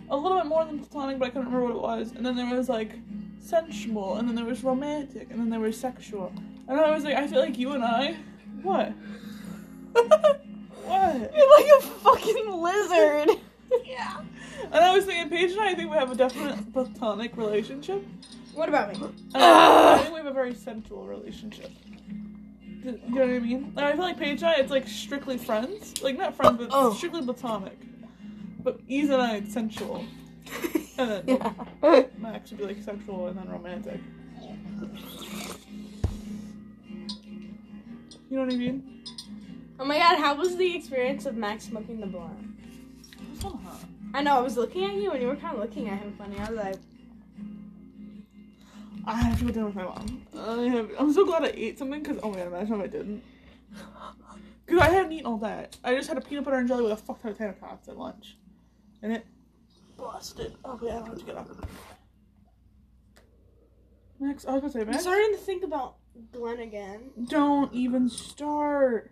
a 0.10 0.18
little 0.18 0.38
bit 0.38 0.48
more 0.48 0.66
than 0.66 0.80
platonic, 0.80 1.20
but 1.20 1.28
I 1.28 1.30
couldn't 1.30 1.52
remember 1.52 1.74
what 1.74 1.76
it 1.76 1.82
was, 1.82 2.12
and 2.12 2.26
then 2.26 2.36
there 2.36 2.54
was 2.56 2.68
like 2.68 2.92
sensual, 3.40 4.16
and 4.16 4.28
then 4.28 4.36
there 4.36 4.46
was 4.46 4.64
romantic, 4.64 5.30
and 5.30 5.40
then 5.40 5.50
there 5.50 5.60
was 5.60 5.80
sexual, 5.80 6.34
and 6.68 6.80
I 6.80 6.92
was 6.92 7.04
like, 7.04 7.16
I 7.16 7.28
feel 7.28 7.40
like 7.40 7.58
you 7.58 7.72
and 7.74 7.84
I, 7.84 8.18
what? 8.64 8.90
what? 9.94 11.34
You're 11.36 11.58
like 11.58 11.72
a 11.78 11.82
fucking 11.82 12.52
lizard. 12.52 13.30
Yeah. 13.86 14.22
And 14.64 14.76
I 14.84 14.96
was 14.96 15.06
thinking, 15.06 15.30
Paige 15.30 15.52
and 15.52 15.62
I, 15.62 15.70
I 15.70 15.76
think 15.76 15.92
we 15.92 15.96
have 15.96 16.12
a 16.12 16.16
definite 16.16 16.74
platonic 16.74 17.38
relationship. 17.38 18.04
What 18.56 18.68
about 18.68 18.92
me? 18.92 19.08
I, 19.36 19.94
I 19.94 19.98
think 20.00 20.12
we 20.12 20.18
have 20.18 20.26
a 20.26 20.34
very 20.34 20.56
sensual 20.56 21.06
relationship. 21.06 21.70
Do 22.84 22.92
you 22.92 23.16
know 23.16 23.22
what 23.26 23.30
I 23.36 23.40
mean? 23.40 23.74
Like, 23.76 23.86
I 23.86 23.92
feel 23.94 24.02
like 24.02 24.18
Paige 24.18 24.40
and 24.42 24.48
I, 24.52 24.54
it's 24.56 24.72
like 24.72 24.88
strictly 24.88 25.38
friends. 25.38 26.02
Like, 26.02 26.18
not 26.18 26.36
friends, 26.36 26.58
but 26.60 26.70
Oh. 26.72 26.94
strictly 26.94 27.22
platonic. 27.22 27.78
But 28.64 28.80
Eve 28.88 29.10
and 29.12 29.22
I, 29.22 29.36
it's 29.38 29.54
sensual. 29.54 30.06
And 30.98 31.12
then 31.12 31.24
yeah. 31.28 32.04
Max 32.18 32.52
would 32.52 32.60
be 32.60 32.66
like 32.66 32.82
sexual 32.84 33.28
and 33.28 33.38
then 33.38 33.50
romantic. 33.50 34.00
You 38.30 38.38
know 38.38 38.44
what 38.46 38.54
I 38.54 38.58
mean? 38.58 39.04
Oh 39.80 39.86
my 39.86 39.98
god, 39.98 40.18
how 40.20 40.36
was 40.36 40.56
the 40.58 40.76
experience 40.76 41.26
of 41.26 41.36
Max 41.36 41.66
smoking 41.66 42.00
the 42.00 42.06
blunt? 42.08 42.38
It's 43.34 43.44
not 43.44 43.60
hot. 43.64 43.80
I 44.14 44.22
know, 44.22 44.38
I 44.38 44.42
was 44.42 44.58
looking 44.58 44.84
at 44.86 44.94
you 44.94 45.12
and 45.12 45.22
you 45.22 45.28
were 45.28 45.36
kind 45.36 45.56
of 45.56 45.62
looking 45.62 45.88
at 45.90 46.00
him 46.00 46.14
funny. 46.18 46.38
I 46.38 46.50
was 46.50 46.58
like, 46.58 46.76
I 49.06 49.16
have 49.16 49.40
to 49.40 49.46
go 49.46 49.52
dinner 49.52 49.66
with 49.68 49.76
my 49.76 49.84
mom. 49.84 50.28
I 50.38 50.64
have, 50.64 50.92
I'm 51.00 51.14
so 51.14 51.26
glad 51.26 51.44
I 51.44 51.52
ate 51.56 51.80
something 51.80 52.02
because, 52.02 52.20
oh 52.22 52.32
man, 52.32 52.48
imagine 52.48 52.76
if 52.76 52.82
I 52.82 52.88
didn't. 52.88 53.24
Because 54.66 54.82
I 54.82 54.90
hadn't 54.92 55.12
eaten 55.12 55.26
all 55.26 55.38
that. 55.38 55.78
I 55.84 55.96
just 55.96 56.08
had 56.10 56.18
a 56.18 56.22
peanut 56.22 56.46
butter 56.46 56.58
and 56.58 56.68
jelly 56.68 56.84
with 56.84 56.92
a 56.92 56.98
fuck 56.98 57.22
ton 57.22 57.32
of 57.32 57.38
tater 57.38 57.56
tots 57.60 57.88
at 57.88 57.98
lunch. 57.98 58.38
And 59.02 59.14
it 59.14 59.26
busted. 59.98 60.56
Oh 60.64 60.80
yeah, 60.84 60.98
I 60.98 61.00
don't 61.00 61.08
have 61.08 61.20
to 61.20 61.26
get 61.26 61.38
up. 61.38 61.50
Max, 64.20 64.46
I 64.46 64.52
was 64.52 64.62
gonna 64.62 64.74
say, 64.74 64.80
man. 64.84 64.96
I'm 64.96 65.02
starting 65.02 65.32
to 65.32 65.38
think 65.38 65.64
about 65.64 65.96
Glenn 66.32 66.60
again. 66.60 67.12
don't 67.30 67.74
even 67.74 68.10
start. 68.10 69.12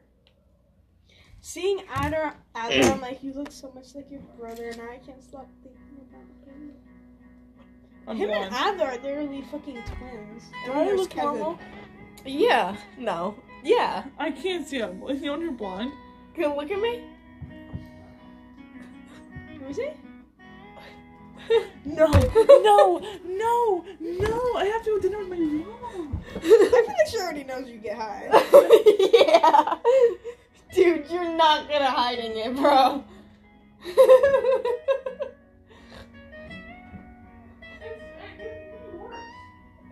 Seeing 1.39 1.81
Adder, 1.93 2.33
Adder, 2.55 2.91
I'm 2.91 2.99
like, 2.99 3.23
you 3.23 3.31
look 3.31 3.51
so 3.51 3.71
much 3.73 3.95
like 3.95 4.11
your 4.11 4.19
brother, 4.37 4.69
and 4.69 4.81
I 4.81 4.97
can't 4.97 5.23
stop 5.23 5.47
thinking 5.63 5.81
about 6.09 6.53
him. 6.53 6.73
I'm 8.07 8.15
Him 8.17 8.29
gone. 8.29 8.43
and 8.43 8.55
Adler 8.55 8.85
are 8.85 8.97
literally 8.97 9.41
fucking 9.51 9.83
twins. 9.83 10.43
Do 10.65 10.71
I 10.73 10.85
there's 10.85 10.99
look 11.01 11.09
Kevin. 11.09 11.25
normal? 11.39 11.59
Yeah. 12.25 12.75
No. 12.97 13.35
Yeah. 13.63 14.05
I 14.17 14.31
can't 14.31 14.65
see 14.67 14.77
him. 14.79 15.03
Is 15.09 15.19
he 15.21 15.27
on 15.29 15.41
your 15.41 15.51
blind? 15.51 15.91
Can 16.33 16.43
you 16.43 16.55
look 16.55 16.71
at 16.71 16.79
me? 16.79 17.03
Who 19.59 19.65
is 19.67 19.77
he? 19.77 19.89
No, 21.85 22.07
no, 22.47 22.99
no, 23.25 23.85
no. 23.99 24.53
I 24.57 24.65
have 24.73 24.83
to 24.83 24.89
go 24.91 24.99
dinner 24.99 25.19
with 25.19 25.29
my 25.29 25.37
mom. 25.37 26.23
I 26.35 26.39
feel 26.39 26.71
like 26.71 27.07
she 27.09 27.17
already 27.19 27.43
knows 27.45 27.67
you 27.69 27.77
get 27.77 27.97
high. 27.97 28.27
yeah. 29.13 29.75
Dude, 30.73 31.09
you're 31.09 31.35
not 31.37 31.67
good 31.67 31.81
at 31.81 31.89
hiding 31.93 32.37
it, 32.37 32.55
bro. 32.55 33.03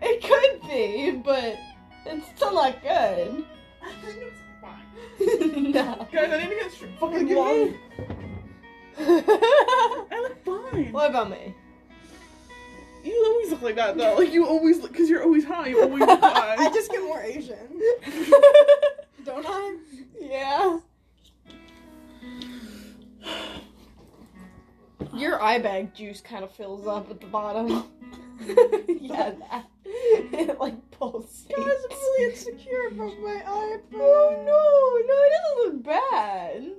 it 0.02 0.24
could 0.24 0.70
be, 0.70 1.12
but 1.24 1.58
it's 2.06 2.28
still 2.36 2.54
not 2.54 2.82
good. 2.82 3.44
I 3.82 3.92
think 4.04 4.18
it's 4.22 4.42
fine. 4.62 5.72
no. 5.72 6.08
Guys, 6.12 6.32
I 6.32 6.38
need 6.44 6.50
to 6.50 6.56
get 6.56 6.72
str- 6.72 6.86
fucking 7.00 7.28
Look 7.28 7.32
at 7.32 7.38
long. 7.38 7.66
me. 7.72 7.78
I 8.98 10.20
look 10.22 10.46
fine. 10.46 10.92
what 10.92 11.10
about 11.10 11.30
me? 11.30 11.54
You 13.04 13.24
always 13.28 13.52
look 13.52 13.62
like 13.62 13.76
that 13.76 13.98
though. 13.98 14.16
Like 14.16 14.34
you 14.34 14.48
always 14.48 14.80
look, 14.80 14.92
because 14.92 15.10
you're 15.10 15.22
always 15.24 15.46
high. 15.46 15.68
You 15.68 15.82
always 15.84 16.00
look 16.00 16.20
high. 16.22 16.56
I 16.58 16.70
just 16.74 16.90
get 16.92 17.04
more 17.04 17.22
Asian. 17.22 17.80
Don't 19.24 19.46
I? 19.48 19.78
yeah. 20.20 20.80
Your 25.14 25.42
eye 25.42 25.60
bag 25.60 25.94
juice 25.94 26.20
kind 26.22 26.44
of 26.44 26.52
fills 26.52 26.88
up 26.88 27.10
at 27.12 27.22
the 27.22 27.28
bottom. 27.28 27.86
yeah, 29.02 29.32
that. 29.40 29.66
It 29.86 30.60
like 30.60 30.76
pulsates. 30.92 31.50
Guys, 31.56 31.60
I'm 31.60 31.98
really 31.98 32.32
insecure 32.32 32.88
about 32.92 33.20
my 33.22 33.42
eye. 33.46 33.78
Oh 33.94 34.30
no, 34.46 35.08
no, 35.08 35.18
it 35.24 35.32
doesn't 35.36 35.74
look 35.74 35.84
bad. 35.84 36.72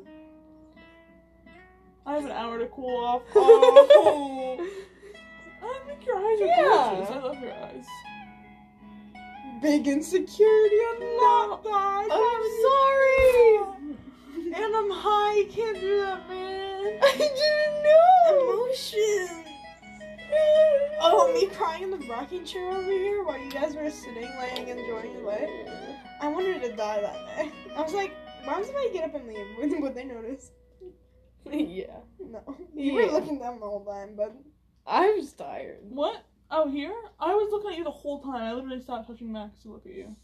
I 2.06 2.14
have 2.14 2.24
an 2.24 2.30
hour 2.32 2.58
to 2.58 2.66
cool 2.66 3.04
off. 3.04 3.22
Oh. 3.34 4.58
I 5.62 5.78
think 5.86 6.06
your 6.06 6.16
eyes 6.16 6.40
are 6.40 6.46
Yeah. 6.46 6.94
gorgeous. 6.94 7.10
I 7.10 7.18
love 7.18 7.40
your 7.42 7.52
eyes. 7.52 7.86
Big 9.60 9.88
insecurity. 9.88 10.76
I'm 10.94 11.00
not 11.16 11.64
that. 11.64 12.08
I'm 12.12 12.44
sorry. 12.62 14.54
And 14.54 14.76
I'm 14.76 14.90
high. 14.90 15.34
You 15.38 15.46
can't 15.46 15.80
do 15.80 16.00
that, 16.02 16.28
man. 16.28 16.98
I 17.02 17.16
didn't 17.16 17.82
know. 17.82 18.52
Emotions. 18.66 19.45
Oh, 21.00 21.30
me 21.34 21.46
crying 21.54 21.82
in 21.84 21.90
the 21.90 21.98
rocking 22.08 22.44
chair 22.44 22.70
over 22.70 22.90
here 22.90 23.22
while 23.24 23.38
you 23.38 23.50
guys 23.50 23.74
were 23.74 23.90
sitting, 23.90 24.28
laying, 24.38 24.68
enjoying 24.68 25.12
your 25.12 25.22
life. 25.22 25.48
I 26.20 26.28
wanted 26.28 26.62
to 26.62 26.72
die 26.74 27.00
that 27.00 27.36
day. 27.36 27.52
I 27.76 27.82
was 27.82 27.92
like, 27.92 28.12
why 28.44 28.58
was 28.58 28.68
I 28.70 28.90
get 28.92 29.04
up 29.04 29.14
and 29.14 29.26
leave? 29.28 29.46
Would, 29.58 29.80
would 29.82 29.94
they 29.94 30.04
notice? 30.04 30.50
yeah, 31.52 31.98
No. 32.18 32.56
You 32.74 32.94
were 32.94 33.02
Yeah. 33.02 33.12
looking 33.12 33.38
down 33.38 33.60
the 33.60 33.66
whole 33.66 33.84
time, 33.84 34.14
but 34.16 34.34
I 34.86 35.10
was 35.10 35.32
tired. 35.32 35.78
What? 35.82 36.22
Oh, 36.50 36.70
here? 36.70 36.94
I 37.20 37.34
was 37.34 37.50
looking 37.52 37.72
at 37.72 37.78
you 37.78 37.84
the 37.84 37.90
whole 37.90 38.20
time. 38.22 38.42
I 38.42 38.52
literally 38.54 38.80
stopped 38.80 39.08
touching 39.08 39.32
Max 39.32 39.60
to 39.62 39.72
look 39.72 39.84
at 39.86 39.92
you. 39.94 40.16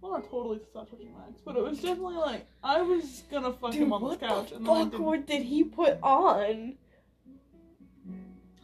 Well, 0.00 0.12
not 0.12 0.30
totally 0.30 0.60
stop 0.70 0.88
touching 0.90 1.12
Max, 1.12 1.40
but 1.44 1.56
it 1.56 1.62
was 1.62 1.78
definitely 1.80 2.16
like 2.16 2.46
I 2.62 2.80
was 2.82 3.24
gonna 3.30 3.52
fuck 3.52 3.74
him 3.74 3.92
on 3.92 4.08
the 4.08 4.16
couch, 4.16 4.50
the 4.50 4.56
and 4.56 4.66
then 4.66 4.72
I 4.76 4.78
fuck 4.82 4.90
didn't. 4.92 5.04
what 5.04 5.26
did 5.26 5.42
he 5.42 5.64
put 5.64 5.98
on? 6.04 6.74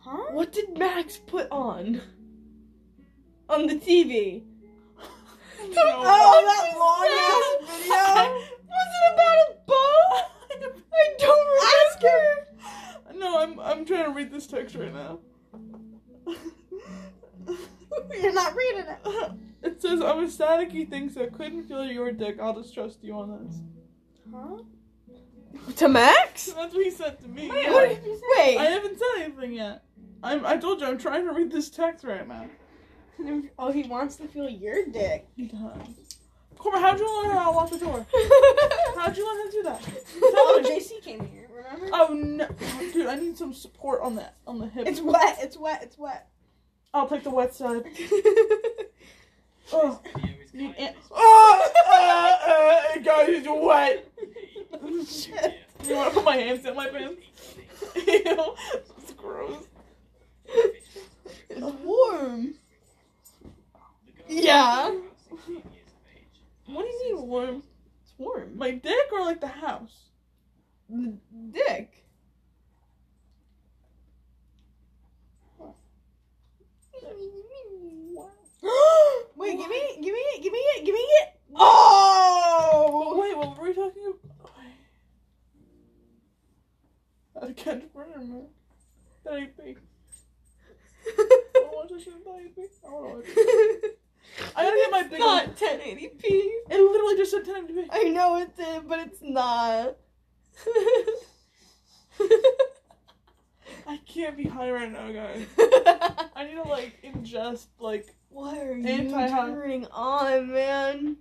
Huh? 0.05 0.33
What 0.33 0.53
did 0.53 0.77
Max 0.79 1.17
put 1.17 1.49
on? 1.51 2.01
On 3.49 3.67
the 3.67 3.75
TV. 3.75 4.43
No. 5.61 5.73
Oh, 5.77 6.43
that 6.45 6.73
oh, 6.75 6.79
long 6.79 7.09
ass 7.21 7.81
video. 7.83 7.95
Was 8.69 8.91
it 9.01 9.13
about 9.15 9.39
a 9.39 9.51
bow? 9.67 10.01
I 10.95 11.15
don't 11.19 11.41
remember. 11.47 11.67
Ask 11.89 12.03
her. 12.03 13.19
No, 13.19 13.39
I'm 13.41 13.61
I'm 13.61 13.85
trying 13.85 14.05
to 14.05 14.11
read 14.11 14.31
this 14.31 14.47
text 14.47 14.75
right 14.75 14.93
now. 14.93 15.21
You're 18.21 18.33
not 18.33 18.55
reading 18.55 18.85
it. 18.89 19.33
It 19.63 19.81
says 19.81 20.01
I'm 20.03 20.25
ecstatic 20.25 20.73
he 20.73 20.85
thinks 20.85 21.17
I 21.17 21.27
couldn't 21.27 21.65
feel 21.65 21.85
your 21.85 22.13
dick. 22.13 22.39
I'll 22.41 22.61
just 22.61 22.75
trust 22.75 23.03
you 23.03 23.15
on 23.15 23.47
this. 23.47 23.57
Huh? 24.35 24.59
To 25.77 25.89
Max? 25.89 26.47
That's 26.47 26.75
what 26.75 26.85
he 26.85 26.91
said 26.91 27.21
to 27.21 27.29
me. 27.29 27.49
Wait, 27.49 27.63
Yeah. 27.63 27.73
what 27.73 27.89
did 27.89 28.05
you 28.05 28.17
say? 28.17 28.23
Wait. 28.37 28.59
I 28.59 28.65
haven't 28.65 28.99
said 28.99 29.23
anything 29.23 29.53
yet. 29.55 29.84
I'm 30.25 30.45
I 30.47 30.57
told 30.57 30.81
you 30.81 30.87
I'm 30.87 30.99
trying 30.99 31.25
to 31.27 31.33
read 31.33 31.53
this 31.53 31.71
text 31.71 32.05
right 32.05 32.27
now. 32.27 32.47
Oh, 33.61 33.71
he 33.71 33.85
wants 33.85 34.17
to 34.17 34.27
feel 34.27 34.49
your 34.49 34.87
dick. 34.87 35.29
He 35.37 35.45
does. 35.45 36.19
Corbin, 36.59 36.81
how'd 36.81 36.99
you 36.99 37.23
learn 37.23 37.31
how 37.31 37.45
to 37.53 37.57
lock 37.57 37.71
the 37.71 37.79
door? 37.79 38.05
How'd 38.97 39.17
you 39.17 39.25
learn 39.25 39.37
how 39.39 39.45
to 39.45 39.51
do 39.53 39.63
that? 39.63 39.81
Oh, 40.21 40.61
JC 40.65 41.01
came 41.01 41.25
here. 41.27 41.49
Remember? 41.55 41.89
Oh 41.93 42.13
no, 42.13 42.49
dude! 42.93 43.07
I 43.07 43.15
need 43.15 43.39
some 43.39 43.55
support 43.55 44.01
on 44.03 44.17
the 44.17 44.27
on 44.49 44.59
the 44.59 44.67
hip. 44.67 44.87
It's 44.89 45.01
wet. 45.01 45.39
It's 45.41 45.57
wet. 45.57 45.81
It's 45.85 45.97
wet. 45.97 46.29
I'll 46.93 47.09
take 47.09 47.23
the 47.23 47.31
wet 47.31 47.55
side. 47.55 47.85
Oh, 49.73 50.01
Video 50.53 50.69
need 50.69 50.75
an- 50.77 50.95
oh, 51.11 51.71
uh, 51.87 52.51
uh, 52.51 52.99
guys, 53.01 53.29
it's 53.31 53.49
wet. 53.49 54.07
Shit. 55.09 55.55
You 55.89 55.97
want 55.97 56.11
to 56.11 56.15
put 56.15 56.25
my 56.25 56.37
hands 56.37 56.65
in 56.67 56.77
my 56.77 56.89
pants? 56.89 57.23
Ew, 57.97 58.55
it's 58.99 59.13
gross. 59.17 59.65
It's 60.47 61.61
warm. 61.83 62.55
Yeah. 64.29 64.95
What 66.67 66.83
do 66.83 66.89
you 66.89 67.17
mean 67.17 67.27
warm? 67.27 67.63
It's 68.03 68.15
warm. 68.19 68.57
My 68.57 68.71
dick 68.73 69.13
or 69.13 69.21
like 69.21 69.41
the 69.41 69.49
house? 69.49 70.11
The 70.89 71.15
dick. 71.53 72.05
Wait, 79.37 79.59
give 79.59 79.69
me, 79.69 79.99
give 80.01 80.15
me 80.15 80.21
it, 80.21 80.43
give 80.43 80.53
me 80.53 80.59
it, 80.59 80.85
give 80.87 80.95
me 80.95 81.01
it. 81.01 81.35
Oh 81.57 83.17
wait, 83.21 83.37
what 83.37 83.57
were 83.59 83.65
we 83.65 83.75
talking 83.75 84.03
about? 84.07 84.21
I 87.43 87.53
can't 87.53 87.85
remember. 87.95 88.47
Diaper. 89.25 89.63
I 89.63 89.75
Oh, 91.57 91.71
want 91.73 91.89
to 91.89 91.95
watch 91.95 92.05
this 92.57 92.79
diaper. 92.79 92.87
I 92.87 92.91
want 92.91 93.25
to 93.25 93.91
I 94.57 94.65
gotta 94.65 94.77
get 94.77 94.91
my 94.91 95.03
big. 95.05 95.19
Not 95.21 95.57
1080p. 95.57 96.21
It 96.25 96.71
literally 96.71 97.17
just 97.17 97.31
said 97.31 97.45
1080p. 97.45 97.87
I 97.91 98.05
know 98.05 98.37
it 98.39 98.57
did, 98.57 98.89
but 98.89 98.99
it's 99.01 99.21
not. 99.23 99.97
I 103.87 103.99
can't 104.07 104.37
be 104.37 104.45
high 104.45 104.71
right 104.71 104.91
now, 104.91 105.13
guys. 105.13 105.47
I 106.35 106.45
need 106.47 106.55
to 106.55 106.63
like 106.63 107.03
ingest 107.03 107.67
like. 107.79 108.15
what 108.31 108.57
are 108.57 108.77
you 108.77 108.87
Anti-high. 108.87 109.29
turning 109.51 109.87
on, 109.87 110.53
man? 110.53 111.17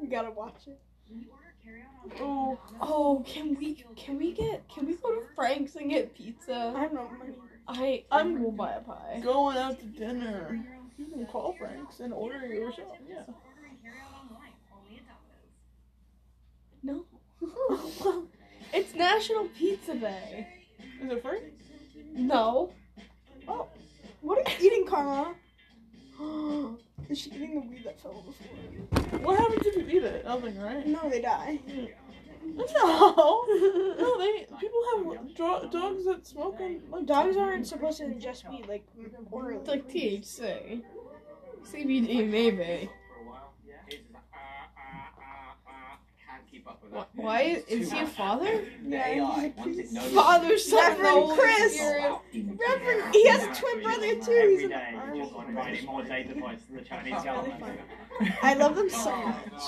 You 0.00 0.08
gotta 0.08 0.30
watch 0.30 0.66
it. 0.66 0.80
Oh, 2.20 2.58
Oh, 2.80 3.24
can 3.26 3.54
we 3.54 3.84
can 3.96 4.18
we 4.18 4.32
get 4.32 4.68
can 4.68 4.86
we 4.86 4.94
go 4.94 5.14
to 5.14 5.22
Frank's 5.34 5.76
and 5.76 5.88
get 5.90 6.14
pizza? 6.14 6.52
I 6.52 6.64
pizza? 6.64 6.78
have 6.80 6.92
no 6.92 7.08
money. 7.18 7.34
I 7.68 8.04
I'm- 8.10 8.36
I 8.36 8.40
will 8.40 8.52
buy 8.52 8.72
a 8.72 8.80
pie. 8.80 9.20
going 9.22 9.56
out 9.56 9.78
to 9.80 9.86
dinner. 9.86 10.64
You 10.98 11.06
can 11.06 11.26
call 11.26 11.52
Frank's 11.54 12.00
and 12.00 12.12
order 12.12 12.46
yourself. 12.46 12.96
Yeah. 13.08 13.22
No. 16.82 17.06
it's 18.72 18.94
National 18.94 19.48
Pizza 19.56 19.94
Day. 19.94 20.48
Is 21.00 21.10
it 21.10 21.22
free? 21.22 21.38
No. 22.12 22.72
Oh, 23.46 23.68
what 24.20 24.38
are 24.38 24.50
you 24.50 24.66
eating, 24.66 24.86
Karma? 24.86 25.34
Is 27.12 27.18
she 27.18 27.30
eating 27.30 27.54
the 27.56 27.60
weed 27.60 27.84
that 27.84 28.00
fell 28.00 28.12
on 28.12 28.24
the 28.26 28.32
floor? 28.32 29.20
What 29.20 29.38
happens 29.38 29.66
if 29.66 29.76
you 29.76 29.98
eat 29.98 30.02
it? 30.02 30.24
Nothing, 30.24 30.58
right? 30.58 30.86
No, 30.86 31.10
they 31.10 31.20
die. 31.20 31.58
No. 32.42 33.44
No, 33.98 34.18
they 34.18 34.46
people 34.58 34.80
have 34.94 35.36
dro- 35.36 35.68
dogs 35.70 36.06
that 36.06 36.26
smoke 36.26 36.56
and 36.60 36.80
like 36.90 37.04
Dogs 37.06 37.36
aren't 37.36 37.66
supposed 37.66 37.98
to 37.98 38.04
ingest 38.04 38.48
weed 38.50 38.66
like 38.66 38.84
orally. 39.30 39.58
It's 39.58 39.68
like 39.68 39.86
THC. 39.88 40.82
CBD 41.70 42.28
maybe. 42.28 42.88
Can't 46.26 46.50
keep 46.50 46.66
up 46.66 46.82
with 46.82 46.92
Wh- 46.92 46.96
that. 46.96 47.08
Why 47.14 47.40
is, 47.68 47.92
he 47.92 47.98
a 48.00 48.06
father? 48.06 48.64
Once 48.84 49.78
it 49.78 49.92
knows- 49.92 50.12
Father, 50.12 50.58
son, 50.58 51.00
Reverend 51.00 51.38
Chris. 51.38 51.78
Reverend, 52.34 53.14
he 53.14 53.26
has 53.28 53.42
a 53.44 53.60
twin 53.60 53.82
brother 53.82 54.14
too. 54.16 54.56
He's 54.58 54.70
Every 54.70 55.01
in 55.30 55.34
the 55.34 55.52
day, 55.52 55.52
you 55.52 55.58
army. 55.58 55.74
just 55.76 55.86
want 55.88 56.06
to 56.06 56.12
write 56.12 56.26
more 56.26 56.26
data 56.28 56.34
points 56.40 56.64
to 56.66 56.72
the 56.72 56.80
Chinese 56.90 57.22
government. 57.22 57.80
I 58.42 58.54
love 58.54 58.76
them 58.76 58.90
so 58.90 59.16
much. 59.16 59.62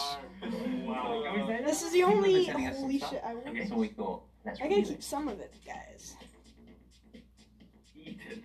Wow. 0.87 1.47
This 1.65 1.83
is 1.83 1.93
the 1.93 2.03
only 2.03 2.47
holy 2.47 2.99
shit 2.99 3.23
I 3.25 3.35
want. 3.35 3.49
Okay, 3.49 3.67
so 3.69 3.77
we 3.77 3.89
thought. 3.89 4.23
Let's 4.45 4.61
I 4.61 4.65
gotta 4.69 4.83
keep 4.83 4.91
it. 4.91 5.03
some 5.03 5.29
of 5.29 5.41
it, 5.41 5.55
guys. 5.67 6.17
Ethan. 7.97 8.43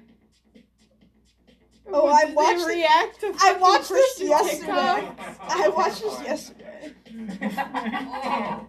Oh, 1.91 2.07
I 2.07 2.31
watched 2.33 2.61
it- 2.61 2.67
react 2.67 3.19
to 3.21 3.33
I 3.41 3.53
watched 3.59 3.89
this 3.89 4.21
yesterday. 4.21 5.11
I 5.41 5.69
watched 5.75 6.01
this 6.01 6.21
yesterday. 6.23 6.93
Oh. 7.71 8.65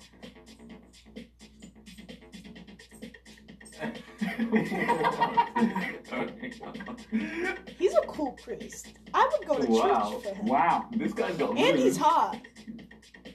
He's 7.79 7.95
a 7.95 8.01
cool 8.07 8.33
priest. 8.33 8.89
I 9.15 9.29
would 9.33 9.49
go 9.49 9.59
to 9.59 9.67
wow. 9.67 10.11
church 10.11 10.23
for 10.23 10.35
him. 10.35 10.47
Wow. 10.47 10.87
This 10.93 11.13
guy's 11.13 11.37
got 11.37 11.57
And 11.57 11.79
he's 11.79 11.97
hot. 11.97 12.39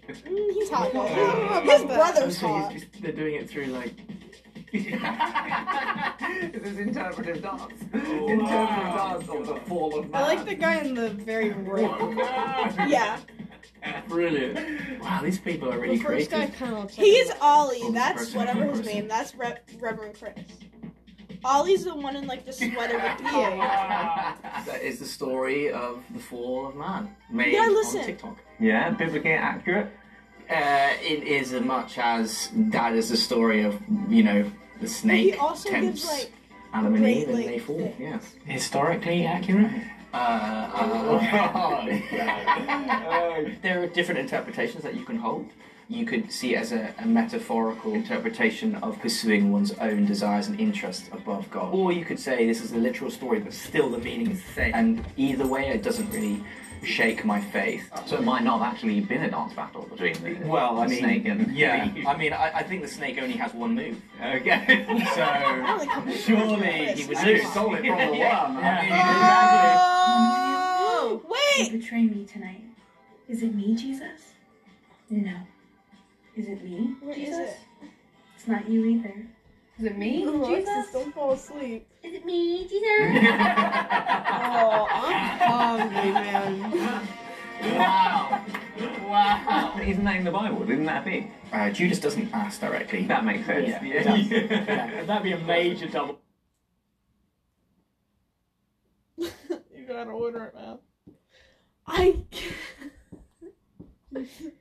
Mm, 0.08 0.54
he's 0.54 0.70
hot. 0.70 0.94
Though. 0.94 1.62
His 1.62 1.84
brother's 1.84 2.38
So 2.38 2.48
he's 2.70 2.84
hot. 2.84 2.92
they're 3.02 3.12
doing 3.12 3.36
it 3.36 3.50
through 3.50 3.66
like. 3.68 3.96
this 4.76 6.64
is 6.64 6.80
interpretive 6.80 7.42
dance. 7.42 7.82
interpretive 7.94 8.46
dance 8.46 9.30
of 9.30 9.48
the 9.48 9.56
fall 9.68 9.98
of 9.98 10.10
man. 10.10 10.22
I 10.22 10.28
like 10.28 10.46
the 10.46 10.56
guy 10.56 10.80
in 10.80 10.94
the 10.94 11.10
very 11.10 11.52
right. 11.52 12.78
Yeah. 12.90 13.20
Brilliant. 14.08 15.02
Wow, 15.02 15.22
these 15.24 15.40
people 15.40 15.72
are 15.72 15.80
really 15.80 15.98
the 15.98 16.04
first 16.04 16.32
guy 16.32 16.48
kind 16.48 16.74
of 16.74 16.80
looks 16.84 16.98
like 16.98 17.06
He's 17.06 17.30
a- 17.30 17.42
Ollie. 17.44 17.80
Oh, 17.82 17.92
That's 17.92 18.18
person, 18.20 18.38
whatever 18.40 18.64
his 18.66 18.80
person. 18.80 18.86
name. 18.94 19.08
That's 19.08 19.36
Re- 19.36 19.58
Reverend 19.80 20.18
Chris. 20.20 20.34
Ollie's 21.44 21.84
the 21.86 21.94
one 21.96 22.16
in 22.16 22.26
like 22.26 22.44
the 22.46 22.52
sweater 22.54 22.96
with 22.98 23.18
the 23.20 23.24
That 23.24 24.80
is 24.82 25.00
the 25.00 25.06
story 25.06 25.72
of 25.72 26.04
the 26.12 26.20
fall 26.20 26.68
of 26.68 26.76
man 26.76 27.16
made 27.30 27.54
Yeah, 27.54 27.60
on 27.62 27.74
listen. 27.76 28.04
TikTok. 28.04 28.38
Yeah, 28.60 28.90
biblically 28.92 29.34
accurate. 29.34 29.88
Uh, 30.50 30.94
it 31.02 31.24
is 31.24 31.54
as 31.54 31.62
much 31.64 31.98
as 31.98 32.50
that 32.56 32.94
is 32.94 33.10
the 33.10 33.18
story 33.18 33.64
of 33.64 33.80
you 34.10 34.24
know 34.24 34.52
the 34.82 34.88
snake 34.88 35.34
He 35.34 35.40
also 35.40 35.70
tempts 35.70 36.04
gives 36.04 36.06
like 36.08 36.32
Adam 36.74 36.96
and 36.96 37.08
Eve 37.08 37.30
and 37.30 37.38
they 37.44 37.60
fall. 37.60 37.94
Yes. 38.00 38.34
Historically 38.46 39.26
accurate. 39.26 39.72
Uh, 40.16 40.70
uh, 43.10 43.44
there 43.62 43.84
are 43.84 43.88
different 43.88 44.20
interpretations 44.20 44.82
that 44.84 44.96
you 44.96 45.04
can 45.04 45.18
hold. 45.18 45.50
You 45.88 46.06
could 46.06 46.32
see 46.32 46.56
it 46.56 46.60
as 46.60 46.72
a, 46.72 46.94
a 46.98 47.06
metaphorical 47.06 47.94
interpretation 47.94 48.76
of 48.76 49.00
pursuing 49.00 49.52
one's 49.52 49.72
own 49.74 50.06
desires 50.06 50.48
and 50.48 50.60
interests 50.60 51.08
above 51.12 51.50
God. 51.52 51.74
Or 51.74 51.92
you 51.92 52.04
could 52.04 52.20
say 52.20 52.48
this 52.48 52.62
is 52.64 52.72
a 52.72 52.78
literal 52.78 53.12
story, 53.12 53.40
but 53.40 53.54
still 53.54 53.90
the 53.90 54.00
meaning 54.00 54.32
is 54.32 54.44
the 54.44 54.52
same. 54.54 54.74
And 54.74 55.06
either 55.16 55.46
way, 55.46 55.68
it 55.70 55.84
doesn't 55.84 56.10
really 56.10 56.44
shake 56.84 57.24
my 57.24 57.40
faith. 57.40 57.88
So 58.08 58.16
it 58.18 58.24
might 58.24 58.44
not 58.44 58.60
have 58.62 58.74
actually 58.74 59.00
been 59.02 59.24
a 59.24 59.30
dance 59.32 59.54
battle 59.54 59.84
between 59.84 60.14
the, 60.24 60.48
Well, 60.48 60.80
I 60.80 60.86
the 60.86 60.90
mean, 60.90 61.00
snake 61.00 61.26
and 61.28 61.56
yeah, 61.56 61.92
the- 61.92 62.06
I 62.08 62.18
mean, 62.18 62.34
I, 62.34 62.52
I 62.60 62.64
think 62.64 62.82
the 62.82 62.88
snake 62.88 63.18
only 63.22 63.36
has 63.38 63.54
one 63.54 63.76
move. 63.76 64.02
Okay. 64.24 64.86
So 65.16 65.22
only 65.24 65.88
come 65.88 66.06
to 66.08 66.18
surely 66.18 66.94
he 66.94 67.06
would 67.06 67.18
And 67.18 67.28
lose. 67.28 67.42
he 67.42 67.48
Stole 67.48 67.76
it 67.76 67.78
from 67.78 67.86
the 68.12 68.18
Yeah, 68.18 68.44
one. 68.52 68.54
yeah. 68.64 69.80
I 70.08 70.20
mean, 70.20 70.56
Oh, 70.80 71.22
wait. 71.30 71.72
You 71.72 71.78
betray 71.80 72.04
me 72.04 72.26
tonight. 72.26 72.64
Is 73.30 73.42
it 73.44 73.54
me, 73.56 73.76
Jesus? 73.76 74.34
No. 75.10 75.36
Is 76.36 76.48
it 76.48 76.64
me, 76.64 76.96
Where 77.02 77.12
is 77.12 77.18
Jesus? 77.18 77.40
it? 77.40 77.58
It's 78.36 78.48
not 78.48 78.68
you 78.70 78.86
either. 78.86 79.26
Is 79.80 79.86
it 79.86 79.98
me, 79.98 80.24
Alexis, 80.24 80.66
Jesus? 80.66 80.92
don't 80.94 81.14
fall 81.14 81.32
asleep. 81.32 81.88
Is 82.04 82.14
it 82.16 82.26
me, 82.26 82.68
Jesus? 82.68 82.82
Oh, 84.58 84.88
I'm 84.92 85.40
hungry, 85.40 86.12
man. 86.12 87.08
wow. 87.78 88.46
Wow. 89.08 89.80
Isn't 89.82 90.04
that 90.04 90.16
in 90.18 90.24
the 90.26 90.32
Bible? 90.32 90.64
Isn't 90.64 90.86
that 90.86 91.02
a 91.02 91.06
thing? 91.06 91.32
Uh, 91.54 91.70
Judas 91.70 92.00
doesn't 92.00 92.34
ask 92.34 92.60
directly. 92.60 93.04
That 93.06 93.24
makes 93.26 93.46
sense. 93.46 93.68
Yeah. 93.70 93.84
Yeah. 93.84 94.16
Yeah. 94.16 95.04
That'd 95.04 95.24
be 95.24 95.32
a 95.34 95.38
major 95.40 95.88
double. 95.88 96.20
you 99.18 99.30
gotta 99.88 100.12
order 100.12 100.46
it, 100.46 100.56
man. 100.56 100.80
I. 101.88 102.16
Is 104.16 104.28
it 104.42 104.54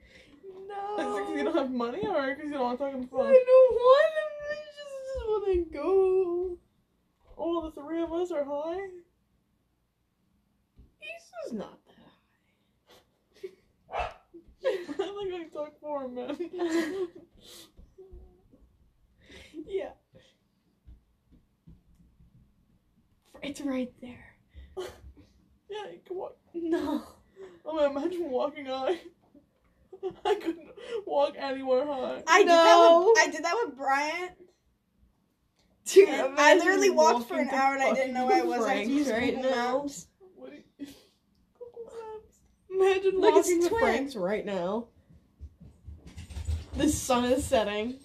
no. 1.44 1.63
Because 1.74 2.02
you 2.02 2.08
don't 2.08 2.14
have 2.14 2.14
money 2.14 2.16
or 2.28 2.34
because 2.34 2.50
you 2.50 2.52
don't 2.52 2.62
want 2.62 2.78
to 2.78 2.84
talk 2.84 2.94
on 2.94 3.00
the 3.00 3.06
I 3.16 3.44
don't 3.46 3.74
want 3.74 4.14
him. 4.14 4.30
I 4.50 4.54
just, 4.54 5.14
just 5.14 5.26
want 5.26 5.44
to 5.46 5.64
go. 5.72 6.58
All 7.36 7.62
the 7.62 7.70
three 7.80 8.02
of 8.02 8.12
us 8.12 8.30
are 8.30 8.44
high. 8.44 8.88
He's 11.00 11.30
just 11.42 11.54
not 11.54 11.78
that. 11.86 11.94
I 14.66 14.68
think 14.96 15.34
I 15.34 15.48
talk 15.52 15.72
for 15.80 16.04
him, 16.04 16.14
man. 16.14 16.36
Yeah. 19.66 19.90
It's 23.42 23.60
right 23.62 23.92
there. 24.00 24.36
yeah, 25.70 25.86
come 26.06 26.18
on. 26.18 26.30
No. 26.54 27.02
Oh 27.64 27.86
imagine 27.90 28.30
walking 28.30 28.66
high. 28.66 28.98
I 30.24 30.34
couldn't 30.34 30.68
walk 31.06 31.34
anywhere 31.38 31.86
high. 31.86 32.22
I 32.26 32.40
did 32.40 32.48
that. 32.48 33.04
With, 33.04 33.18
I 33.18 33.30
did 33.30 33.44
that 33.44 33.56
with 33.64 33.76
Bryant. 33.76 34.32
Dude, 35.86 36.08
I 36.08 36.54
literally 36.56 36.90
walked 36.90 37.28
for 37.28 37.38
an 37.38 37.48
hour 37.50 37.74
and 37.74 37.82
I 37.82 37.92
didn't 37.92 38.14
know 38.14 38.26
where 38.26 38.42
I 38.42 38.46
was. 38.46 38.64
I 38.64 38.74
had 38.74 38.86
to 38.86 39.04
Frank's 39.04 39.10
right 39.10 39.34
Google 39.34 39.50
now. 39.50 39.82
Maps. 39.82 40.06
What 40.34 40.52
you... 40.52 40.86
Google 41.58 41.84
Maps. 41.84 42.40
Imagine 42.70 43.20
Look, 43.20 43.34
walking 43.34 43.62
to 43.62 43.68
twin. 43.68 43.80
Frank's 43.80 44.16
right 44.16 44.46
now. 44.46 44.86
The 46.76 46.88
sun 46.88 47.24
is 47.26 47.44
setting. 47.44 47.98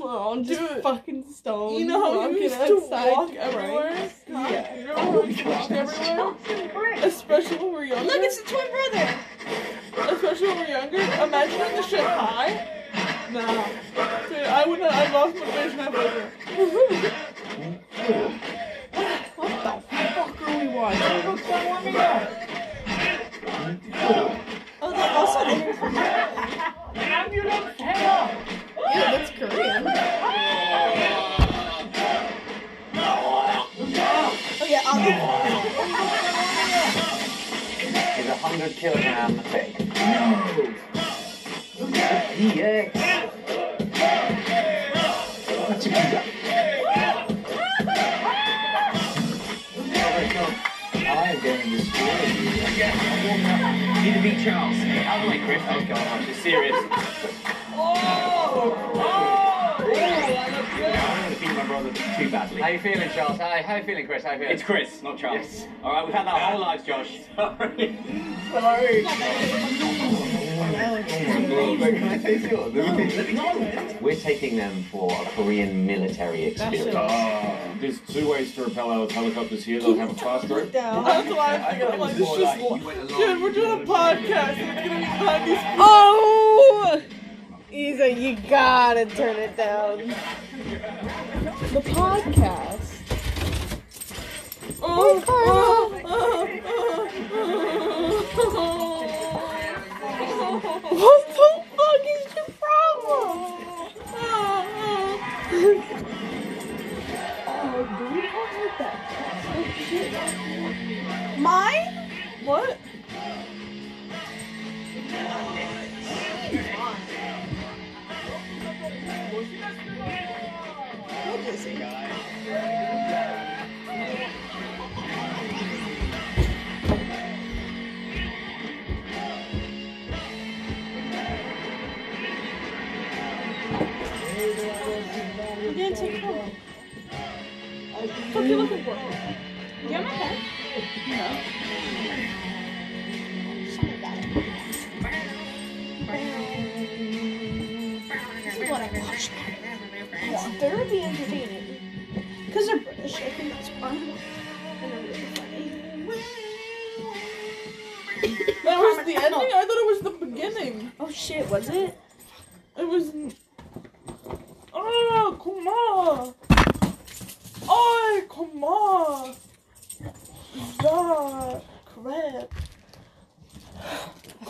Oh, 0.00 0.42
just 0.42 0.60
Dude, 0.60 0.82
fucking 0.82 1.30
stoned. 1.32 1.78
You 1.78 1.84
know 1.86 2.00
how 2.00 2.16
walking 2.16 2.36
you 2.36 2.42
used 2.44 2.56
to 2.56 2.86
walk 2.88 3.30
to 3.32 3.36
everywhere? 3.36 3.90
pranks. 3.90 4.20
Yeah. 4.28 4.76
You 4.76 4.86
know 4.86 4.96
how 4.96 5.20
we 5.20 5.26
used 5.28 5.40
to 5.40 5.48
walk 5.48 5.70
everywhere? 6.48 6.94
Especially 7.02 7.56
when 7.56 7.66
we 7.66 7.72
were 7.72 7.84
younger? 7.84 8.04
Look, 8.04 8.22
it's 8.22 8.40
the 8.40 8.48
twin 8.48 8.66
brother. 8.70 9.14
Especially 9.96 10.48
when 10.48 10.58
we're 10.58 10.68
younger? 10.68 10.98
Imagine 10.98 11.58
doing 11.58 11.76
the 11.76 11.82
shit 11.82 12.00
high. 12.00 12.68
Nah. 13.32 13.64
Dude, 14.28 14.38
I 14.38 14.64
would 14.66 14.78
not, 14.80 14.92
I 14.92 15.12
lost 15.12 15.34
motivation 15.36 15.78
halfway 15.78 16.10
through. 16.10 16.30
What 19.36 19.50
the 19.64 19.70
fuck 20.14 20.42
are 20.42 20.58
we 20.58 20.66
watching? 20.68 21.24
Oh, 24.82 24.90
they 24.92 25.08
also 25.08 25.38
entered 25.40 25.76
from 25.76 25.94
Yeah, 28.94 29.10
that's 29.10 29.30
Korean. 29.30 29.84
Oh 34.60 34.66
yeah, 34.68 34.82
I'll 34.86 34.98
Is 38.20 38.28
a 38.28 38.30
hundred 38.36 38.72
kilogram 38.76 39.40
thick. 40.04 40.70
Yeah. 42.56 42.90
I'm 51.06 51.40
going 51.40 51.60
to 51.60 51.70
destroy 51.70 52.06
you. 52.26 52.44
Need 54.02 54.14
to 54.14 54.22
beat 54.22 54.44
Charles. 54.44 54.76
Of 54.76 54.82
the 55.22 55.28
way, 55.28 55.38
Chris. 55.44 55.62
Oh 55.68 55.84
god, 55.88 56.06
I'm 56.06 56.24
just 56.26 56.42
serious. 56.42 56.76
Oh! 57.76 58.74
Oh! 58.94 59.34
Oh, 59.76 59.90
I'm 60.86 61.22
going 61.22 61.34
to 61.34 61.40
beat 61.40 61.56
my 61.56 61.66
brother 61.66 61.92
too 61.92 62.30
badly. 62.30 62.60
How 62.60 62.68
you 62.68 62.78
feeling, 62.78 63.10
Charles? 63.10 63.38
Hi, 63.38 63.62
how 63.62 63.76
you 63.76 63.84
feeling, 63.84 64.06
Chris? 64.06 64.22
How 64.22 64.32
you 64.32 64.38
feeling? 64.38 64.54
It's 64.54 64.62
Chris, 64.62 65.02
not 65.02 65.18
Charles. 65.18 65.66
Alright, 65.82 66.06
we've 66.06 66.14
had 66.14 66.26
that 66.26 66.40
whole 66.40 66.60
lives, 66.60 66.84
Josh. 66.84 67.20
Sorry. 67.36 67.98
Can 70.64 72.08
I 72.08 72.18
taste 72.18 72.50
yours? 72.50 72.72
We're 74.00 74.14
taking 74.16 74.56
them 74.56 74.84
for 74.84 75.10
a 75.12 75.24
Korean 75.30 75.86
military 75.86 76.44
experience. 76.44 76.94
Uh, 76.94 77.56
there's 77.80 78.00
two 78.00 78.28
ways 78.30 78.54
to 78.54 78.64
repel 78.64 78.90
our 78.90 79.08
helicopters 79.10 79.64
here. 79.64 79.80
They'll 79.80 79.96
have 79.96 80.10
a 80.10 80.14
fast 80.14 80.48
rope. 80.48 80.70
down. 80.72 81.04
That's 81.04 81.28
why 81.34 81.56
I'm 81.56 81.78
thinking, 81.78 81.92
I'm 81.94 81.98
like, 82.00 82.14
this 82.16 82.28
just 82.36 82.60
lo- 82.60 82.78
Dude, 82.78 83.42
we're 83.42 83.52
doing 83.52 83.82
a 83.82 83.84
podcast 83.84 84.56
and 84.56 84.78
it's 84.78 84.88
gonna 84.88 85.00
be 85.00 85.04
behind 85.04 85.50
these 85.50 85.58
Oh! 85.78 87.02
Isa, 87.72 88.12
you 88.12 88.36
gotta 88.48 89.06
turn 89.06 89.36
it 89.36 89.56
down. 89.56 89.98
The 91.72 91.80
podcast. 91.90 92.80
Oh, 94.86 95.14
What 95.14 95.24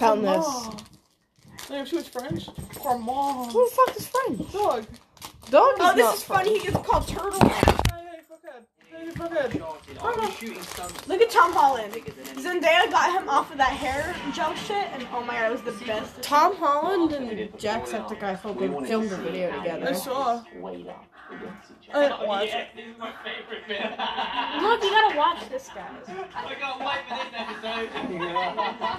found 0.05 0.25
this. 0.27 0.47
Like, 1.71 1.83
if 1.83 1.89
she 1.89 1.97
was 1.97 2.09
French? 2.09 2.49
Come 2.83 3.09
on. 3.09 3.51
Who 3.51 3.65
the 3.65 3.75
fuck 3.75 3.97
is 3.97 4.07
French? 4.07 4.53
Dog. 4.53 4.87
Dog 5.51 5.63
oh, 5.63 5.73
is 5.73 5.81
Oh, 5.81 5.97
this 5.97 6.05
not 6.05 6.15
is 6.15 6.23
funny. 6.25 6.59
He 6.59 6.67
gets 6.67 6.87
called 6.87 7.09
Turtle 7.09 7.41
Man. 7.41 7.51
Hey, 7.51 7.63
hey, 8.11 8.21
fuckhead. 8.31 8.65
Hey, 8.91 9.11
fuckhead. 9.11 11.09
Look 11.09 11.23
at 11.23 11.31
Tom 11.31 11.53
Holland. 11.53 11.95
Zendaya 11.95 12.91
got 12.91 13.19
him 13.19 13.29
off 13.29 13.51
of 13.51 13.59
that 13.59 13.73
hair 13.73 14.15
gel 14.35 14.55
shit, 14.55 14.89
and 14.93 15.07
oh 15.13 15.23
my 15.23 15.35
god, 15.35 15.53
it 15.53 15.53
was 15.53 15.63
the 15.63 15.85
best. 15.85 16.21
Tom 16.23 16.57
Holland 16.57 17.13
and 17.13 17.31
Jacksepticeye 17.55 18.41
filmed, 18.41 18.87
filmed 18.87 19.13
a 19.13 19.17
video 19.17 19.51
together. 19.59 19.89
I 19.89 19.93
together. 21.31 21.53
saw. 21.93 21.99
I 21.99 22.09
didn't 22.09 22.27
watch 22.27 22.49
it. 22.49 22.69
Look, 24.63 24.83
you 24.83 24.91
gotta 24.91 25.17
watch 25.17 25.49
this, 25.49 25.69
guys. 25.75 26.05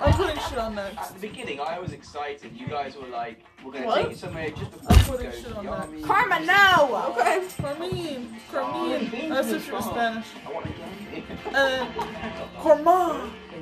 I'm 0.02 0.14
putting 0.14 0.38
shit 0.50 0.58
on 0.58 0.76
next. 0.76 0.98
At 0.98 1.14
the 1.14 1.20
beginning, 1.28 1.60
I 1.60 1.80
was 1.80 1.92
excited. 1.94 2.52
You 2.56 2.68
guys 2.68 2.96
were 2.96 3.08
like, 3.08 3.44
we're 3.64 3.72
going 3.72 3.84
to 3.84 3.88
What? 3.88 4.02
take 4.02 4.10
you 4.12 4.16
somewhere 4.16 4.50
just 4.50 4.72
I'm 4.88 4.98
before 4.98 5.18
we 5.18 5.24
putting 5.26 5.32
go 5.32 5.38
shit 5.38 5.46
to 5.52 5.56
on 5.58 5.66
the 5.66 5.72
that. 5.72 5.80
army. 5.82 6.02
Karma, 6.04 6.40
no. 6.46 7.14
Okay, 7.18 7.48
Carmine. 7.62 8.36
Carmine. 8.52 9.12
Oh, 9.32 9.36
That's 9.36 9.50
if 9.52 9.66
she 9.66 9.72
was 9.72 9.86
Spanish. 9.86 10.26
I 10.48 10.52
want 10.52 10.66
to 10.66 10.72
get 10.74 10.86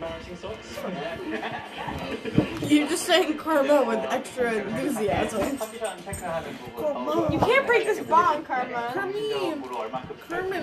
And 0.03 0.37
Corma. 0.37 0.93
You're 2.69 2.87
just 2.87 3.05
saying 3.05 3.37
karma 3.37 3.83
with 3.83 3.99
extra 4.11 4.53
enthusiasm. 4.53 5.57
Corma. 6.75 7.31
You 7.31 7.39
can't 7.39 7.65
break 7.67 7.85
this 7.85 7.99
bond, 8.05 8.45
Karma. 8.45 8.91
Carmine. 8.93 9.61
Carmen. 9.63 10.01
Kermit. 10.27 10.61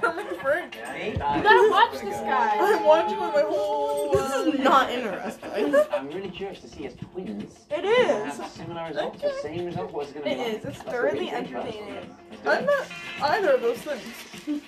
Carmen 0.00 0.26
Frank. 0.40 0.76
You 0.76 1.16
gotta 1.18 1.70
watch 1.70 2.00
this, 2.00 2.16
guy. 2.20 2.56
I'm 2.58 2.84
watching 2.84 3.18
with 3.20 3.34
my 3.34 3.42
whole. 3.42 4.12
This 4.12 4.54
is 4.54 4.60
not 4.60 4.90
interesting. 4.90 5.74
I'm 5.92 6.08
really 6.08 6.30
curious 6.30 6.60
to 6.60 6.68
see 6.68 6.86
as 6.86 6.94
twins. 6.94 7.66
It 7.70 7.84
is. 7.84 8.38
Have 8.38 8.50
similar 8.50 8.86
results 8.88 9.22
or 9.24 9.32
same 9.42 9.66
results? 9.66 9.92
What's 9.92 10.10
it 10.10 10.24
going 10.24 10.26
to 10.26 10.30
It 10.30 10.36
be? 10.36 10.42
like? 10.52 10.58
is. 10.58 10.64
It's 10.64 10.82
thoroughly 10.82 11.18
we 11.20 11.30
think 11.30 11.48
first. 11.50 11.66
entertaining. 11.76 12.16
I'm 12.46 12.66
not 12.66 12.86
either 13.22 13.50
of 13.52 13.60
those 13.62 13.78
things. 13.78 14.02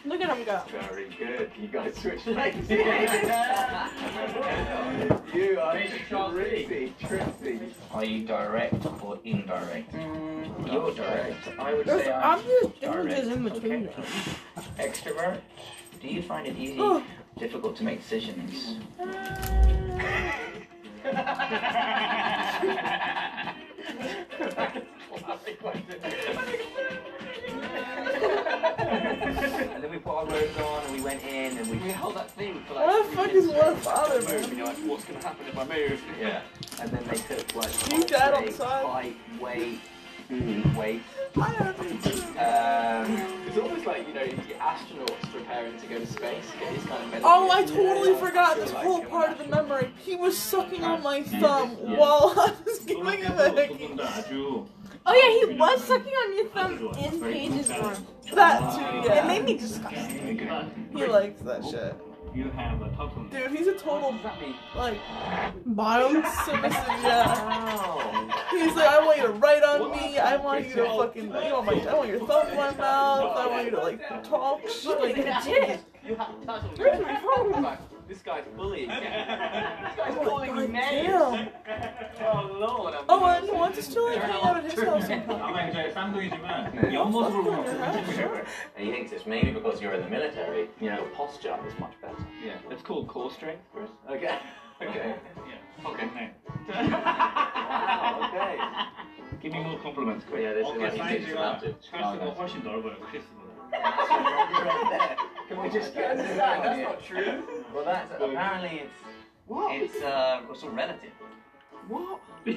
Look 0.05 0.20
at 0.20 0.37
him 0.37 0.44
go. 0.44 0.61
Very 0.88 1.09
good. 1.18 1.50
You 1.61 1.68
guys 1.68 1.94
switched 1.96 2.26
legs. 2.26 2.68
You 5.34 5.60
are 5.60 5.78
tricky, 6.08 6.94
tricky. 6.98 7.60
Are 7.92 8.04
you 8.04 8.26
direct 8.26 8.87
or 9.02 9.18
indirect? 9.24 9.92
Mm, 9.92 10.72
you're 10.72 10.94
direct. 10.94 11.48
I 11.58 11.74
would 11.74 11.87
There's 11.87 12.04
say 12.04 12.12
I'm 12.12 12.38
obvious 12.38 12.66
differences 12.81 13.28
in 13.28 13.44
between 13.44 13.85
them. 13.85 14.04
extrovert. 14.78 15.40
Do 16.00 16.08
you 16.08 16.22
find 16.22 16.46
it 16.46 16.56
easy, 16.56 16.78
oh. 16.81 17.02
difficult 17.38 17.76
to 17.76 17.85
make 17.85 18.00
decisions? 18.00 18.76
And 29.74 29.84
then 29.84 29.90
we 29.90 29.98
put 29.98 30.12
our 30.14 30.26
robes 30.26 30.56
on 30.58 30.84
and 30.84 30.92
we 30.94 31.00
went 31.00 31.22
in 31.24 31.56
and 31.58 31.66
we, 31.68 31.76
We 31.78 31.90
held 31.90 32.16
that 32.16 32.30
thing 32.32 32.62
for 32.66 32.74
like. 32.74 32.86
What 32.86 33.10
the 33.10 33.16
fuck 33.16 33.28
is 33.32 33.46
what 33.48 33.76
father, 33.78 34.20
we 34.20 34.26
moved, 34.26 34.48
man? 34.48 34.56
You're 34.58 34.66
like, 34.66 34.76
what's 34.78 35.04
going 35.04 35.20
to 35.20 35.26
happen 35.26 35.46
if 35.46 35.58
I 35.58 35.64
move? 35.64 36.02
yeah. 36.20 36.42
And 36.80 36.90
then 36.90 37.04
they 37.08 37.16
took 37.16 37.54
like 37.54 37.92
You 37.92 38.02
dad 38.04 38.34
on 38.34 38.42
height, 38.42 38.46
the 38.50 38.52
side? 38.56 38.86
height, 38.86 39.16
weight, 39.40 39.80
weight. 40.76 41.02
I 41.40 41.48
have 41.50 41.76
it. 41.80 41.92
Um, 42.38 43.16
It's 43.46 43.58
almost 43.58 43.86
like, 43.86 44.06
you 44.08 44.14
know, 44.14 44.26
the 44.26 44.54
astronauts 44.54 45.32
preparing 45.32 45.78
to 45.80 45.86
go 45.86 45.98
to 45.98 46.06
space 46.06 46.44
get 46.58 46.74
this 46.74 46.84
kind 46.86 47.14
of 47.14 47.20
Oh, 47.24 47.50
I 47.50 47.64
gear. 47.64 47.76
totally 47.76 48.14
forgot 48.18 48.56
this 48.56 48.72
Like, 48.72 48.84
whole 48.84 49.04
part 49.04 49.30
of 49.30 49.38
the 49.38 49.46
memory. 49.46 49.92
He 49.98 50.16
was 50.16 50.36
sucking 50.36 50.82
on 50.84 51.02
my 51.02 51.22
thumb 51.22 51.70
while 51.96 52.34
I 52.36 52.52
was 52.64 52.78
giving 52.80 53.22
him 53.22 53.38
a 53.38 53.50
hickey. 53.50 53.94
Oh 55.07 55.15
yeah, 55.15 55.48
he 55.48 55.59
was 55.59 55.85
sucking 55.85 56.13
on 56.13 56.37
your 56.37 56.46
thumb 56.48 56.94
in 56.98 57.21
Paige's 57.21 57.69
room. 57.71 58.07
That 58.35 58.75
too, 58.75 59.09
yeah. 59.09 59.25
It 59.25 59.27
made 59.27 59.44
me 59.44 59.57
disgusted. 59.59 60.40
He 60.94 61.07
likes 61.07 61.40
that 61.42 61.65
shit. 61.65 61.96
You 62.35 62.44
have 62.51 62.81
a 62.81 62.88
total. 62.90 63.25
Dude, 63.25 63.51
he's 63.51 63.67
a 63.67 63.75
total 63.75 64.15
like 64.77 64.98
bottom 65.67 66.23
submissive. 66.44 66.85
Yeah. 67.01 68.40
He's 68.51 68.77
like, 68.77 68.88
I 68.88 69.05
want 69.05 69.17
you 69.19 69.27
to 69.27 69.33
write 69.33 69.63
on 69.63 69.90
me. 69.90 70.19
I 70.19 70.37
want 70.37 70.67
you 70.69 70.75
to 70.75 70.85
fucking. 70.87 71.25
You 71.25 71.31
know, 71.31 71.63
my, 71.63 71.73
I 71.73 71.94
want 71.94 72.09
your 72.09 72.27
thumb 72.27 72.48
in 72.48 72.57
my 72.57 72.71
mouth. 72.77 73.37
I 73.37 73.46
want 73.48 73.65
you 73.65 73.71
to 73.73 73.79
like 73.81 74.23
talk 74.23 74.61
shit. 74.69 75.01
Like, 75.01 75.17
You 76.07 76.15
have 76.17 76.44
total. 76.46 76.71
Where's 76.77 77.01
my 77.01 77.21
phone? 77.21 77.79
This 78.10 78.21
guy's 78.21 78.43
bullying 78.56 78.87
me. 78.87 78.96
This 78.96 79.96
guy's 79.98 80.15
calling 80.27 80.56
me 80.56 80.67
names. 80.67 81.08
damn. 81.10 81.50
Oh 82.21 82.58
lord. 82.60 82.93
I'm 82.93 83.06
Oh, 83.10 83.25
and 83.25 83.46
he 83.46 83.52
wants 83.52 83.77
us 83.79 83.87
to 83.93 84.02
like 84.04 84.21
hang 84.21 84.41
out 84.43 84.58
at 84.58 84.63
his 84.71 84.79
house 84.83 85.08
sometime. 85.08 85.41
아마 85.41 85.67
이제 85.69 85.91
쌍둥이지만 85.91 86.93
옆모습으로 86.93 87.43
보면 87.43 87.65
괜찮으실 87.65 88.46
He 88.77 88.91
thinks 88.91 89.12
it's 89.12 89.25
maybe 89.25 89.52
because 89.52 89.81
you're 89.81 89.93
in 89.93 90.02
the 90.02 90.10
military. 90.10 90.69
You 90.79 90.89
know, 90.91 91.00
your 91.02 91.10
posture 91.15 91.58
is 91.67 91.73
much 91.79 91.93
better. 92.02 92.15
Yeah, 92.46 92.58
it's 92.69 92.83
called 92.83 93.08
core 93.08 93.31
strength, 93.31 93.63
Chris. 93.73 93.89
Okay. 94.10 94.37
Okay. 94.81 95.15
Yeah. 95.48 95.89
Okay. 95.89 96.08
네. 96.13 96.33
Wow. 96.69 98.29
Okay. 98.29 98.58
Give 99.41 99.52
me 99.54 99.60
more 99.63 99.77
compliments, 99.79 100.25
But 100.29 100.41
yeah, 100.41 100.54
this 100.54 100.67
is 100.67 100.73
어깨 100.73 100.79
what 100.81 100.93
he 100.93 101.00
thinks 101.00 101.31
about 101.31 101.62
사이즈가 101.62 101.67
it. 101.67 101.75
찰스가 101.81 102.25
훨씬 102.37 102.63
넓어요, 102.63 102.96
크리스보다. 103.10 103.46
Can 105.48 105.62
we 105.62 105.69
just 105.69 105.93
get 105.93 106.15
to 106.17 106.23
that? 106.35 106.63
That's 106.63 106.81
not 106.81 107.04
true. 107.04 107.43
Well, 107.75 107.85
that's 107.85 108.12
apparently 108.21 108.83
it's 108.85 109.00
it's 109.48 110.02
uh 110.02 110.42
it's 110.50 110.62
all 110.62 110.71
relative. 110.71 111.12
What? 111.88 112.21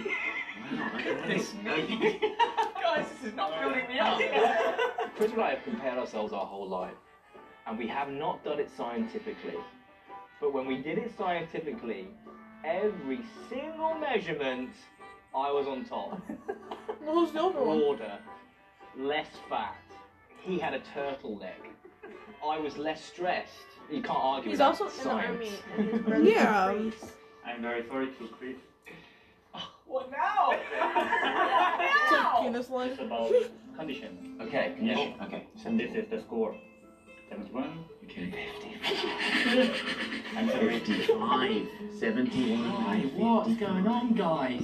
This 1.27 1.53
guys, 1.63 3.05
this 3.09 3.29
is 3.29 3.33
not 3.35 3.59
building 3.59 3.87
me 3.87 3.99
up. 3.99 4.19
Chris 5.15 5.31
and 5.31 5.41
I 5.41 5.51
have 5.55 5.63
compared 5.63 5.97
ourselves 5.97 6.31
our 6.31 6.45
whole 6.45 6.67
life, 6.67 6.93
and 7.67 7.77
we 7.77 7.87
have 7.87 8.09
not 8.09 8.43
done 8.43 8.59
it 8.59 8.69
scientifically. 8.75 9.57
But 10.39 10.53
when 10.53 10.65
we 10.65 10.77
did 10.77 10.97
it 10.99 11.11
scientifically, 11.17 12.07
every 12.63 13.21
single 13.49 13.95
measurement, 13.95 14.71
I 15.35 15.51
was 15.51 15.67
on 15.67 15.85
top. 15.85 16.21
What 16.99 17.15
was 17.15 17.31
the 17.31 17.41
other 17.41 17.61
one? 17.61 17.79
Broader, 17.79 18.19
less 18.97 19.29
fat. 19.49 19.75
He 20.41 20.59
had 20.59 20.73
a 20.73 20.79
turtleneck. 20.95 21.63
I 22.45 22.57
was 22.59 22.77
less 22.77 23.03
stressed 23.03 23.72
You 23.90 24.02
can't 24.02 24.18
argue 24.20 24.50
He's 24.50 24.58
with 24.58 24.66
also 24.66 24.84
that 24.84 24.92
in 24.92 24.98
the 24.98 25.04
science. 25.04 25.36
army. 25.36 25.52
And 25.78 25.88
his 25.90 26.02
brother 26.02 26.24
Yeah. 26.24 26.72
is 26.72 26.92
priest. 26.94 27.12
I'm 27.46 27.62
very 27.62 27.86
sorry 27.88 28.06
to 28.08 28.28
Chris. 28.38 28.56
What 29.86 30.10
now? 30.10 30.50
It's 30.52 32.12
like 32.12 32.42
penis 32.42 32.68
line. 32.68 32.90
It's 32.90 33.00
about 33.00 33.32
condition. 33.76 34.36
Okay, 34.42 34.74
condition. 34.76 35.14
Okay. 35.22 35.46
And 35.64 35.80
this 35.80 35.92
is 35.94 36.10
the 36.10 36.20
score. 36.20 36.54
71. 37.30 37.84
You 38.02 38.08
came 38.08 38.30
50. 38.32 38.76
I'm 40.36 40.48
sorry. 40.50 40.78
55, 40.80 41.68
71, 41.98 43.10
What's 43.16 43.56
going 43.56 43.86
on, 43.86 44.12
guys? 44.14 44.62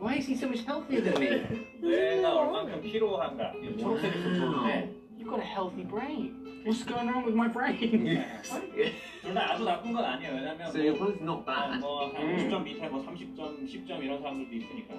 Why 0.00 0.14
is 0.16 0.26
he 0.26 0.34
so 0.36 0.48
much 0.48 0.64
healthier 0.64 1.00
than 1.00 1.20
me? 1.20 1.28
내가 1.80 2.34
얼만큼 2.34 2.82
필요한가. 2.82 3.52
이거 3.62 3.78
초록색이 3.78 4.22
좀 4.22 4.34
좋은데. 4.40 4.90
You've 5.18 5.30
got 5.30 5.38
a 5.38 5.44
healthy 5.46 5.84
brain. 5.84 6.37
What's 6.64 6.82
going 6.82 7.10
on 7.10 7.24
with 7.26 7.34
my 7.34 7.48
brain? 7.48 8.24
둘다 9.22 9.52
아주 9.52 9.64
나쁜 9.64 9.92
건 9.92 10.04
아니에요. 10.04 10.32
왜냐면 10.34 10.72
So 10.72 10.78
you're 10.78 10.96
both 10.96 11.20
not 11.20 11.44
뭐, 11.44 11.44
bad. 11.44 11.80
뭐한 11.80 12.16
음. 12.16 12.36
50점 12.36 12.62
밑에 12.62 12.88
뭐 12.88 13.04
30점, 13.04 13.68
10점 13.68 14.02
이런 14.02 14.20
사람들도 14.22 14.54
있으니까. 14.54 14.94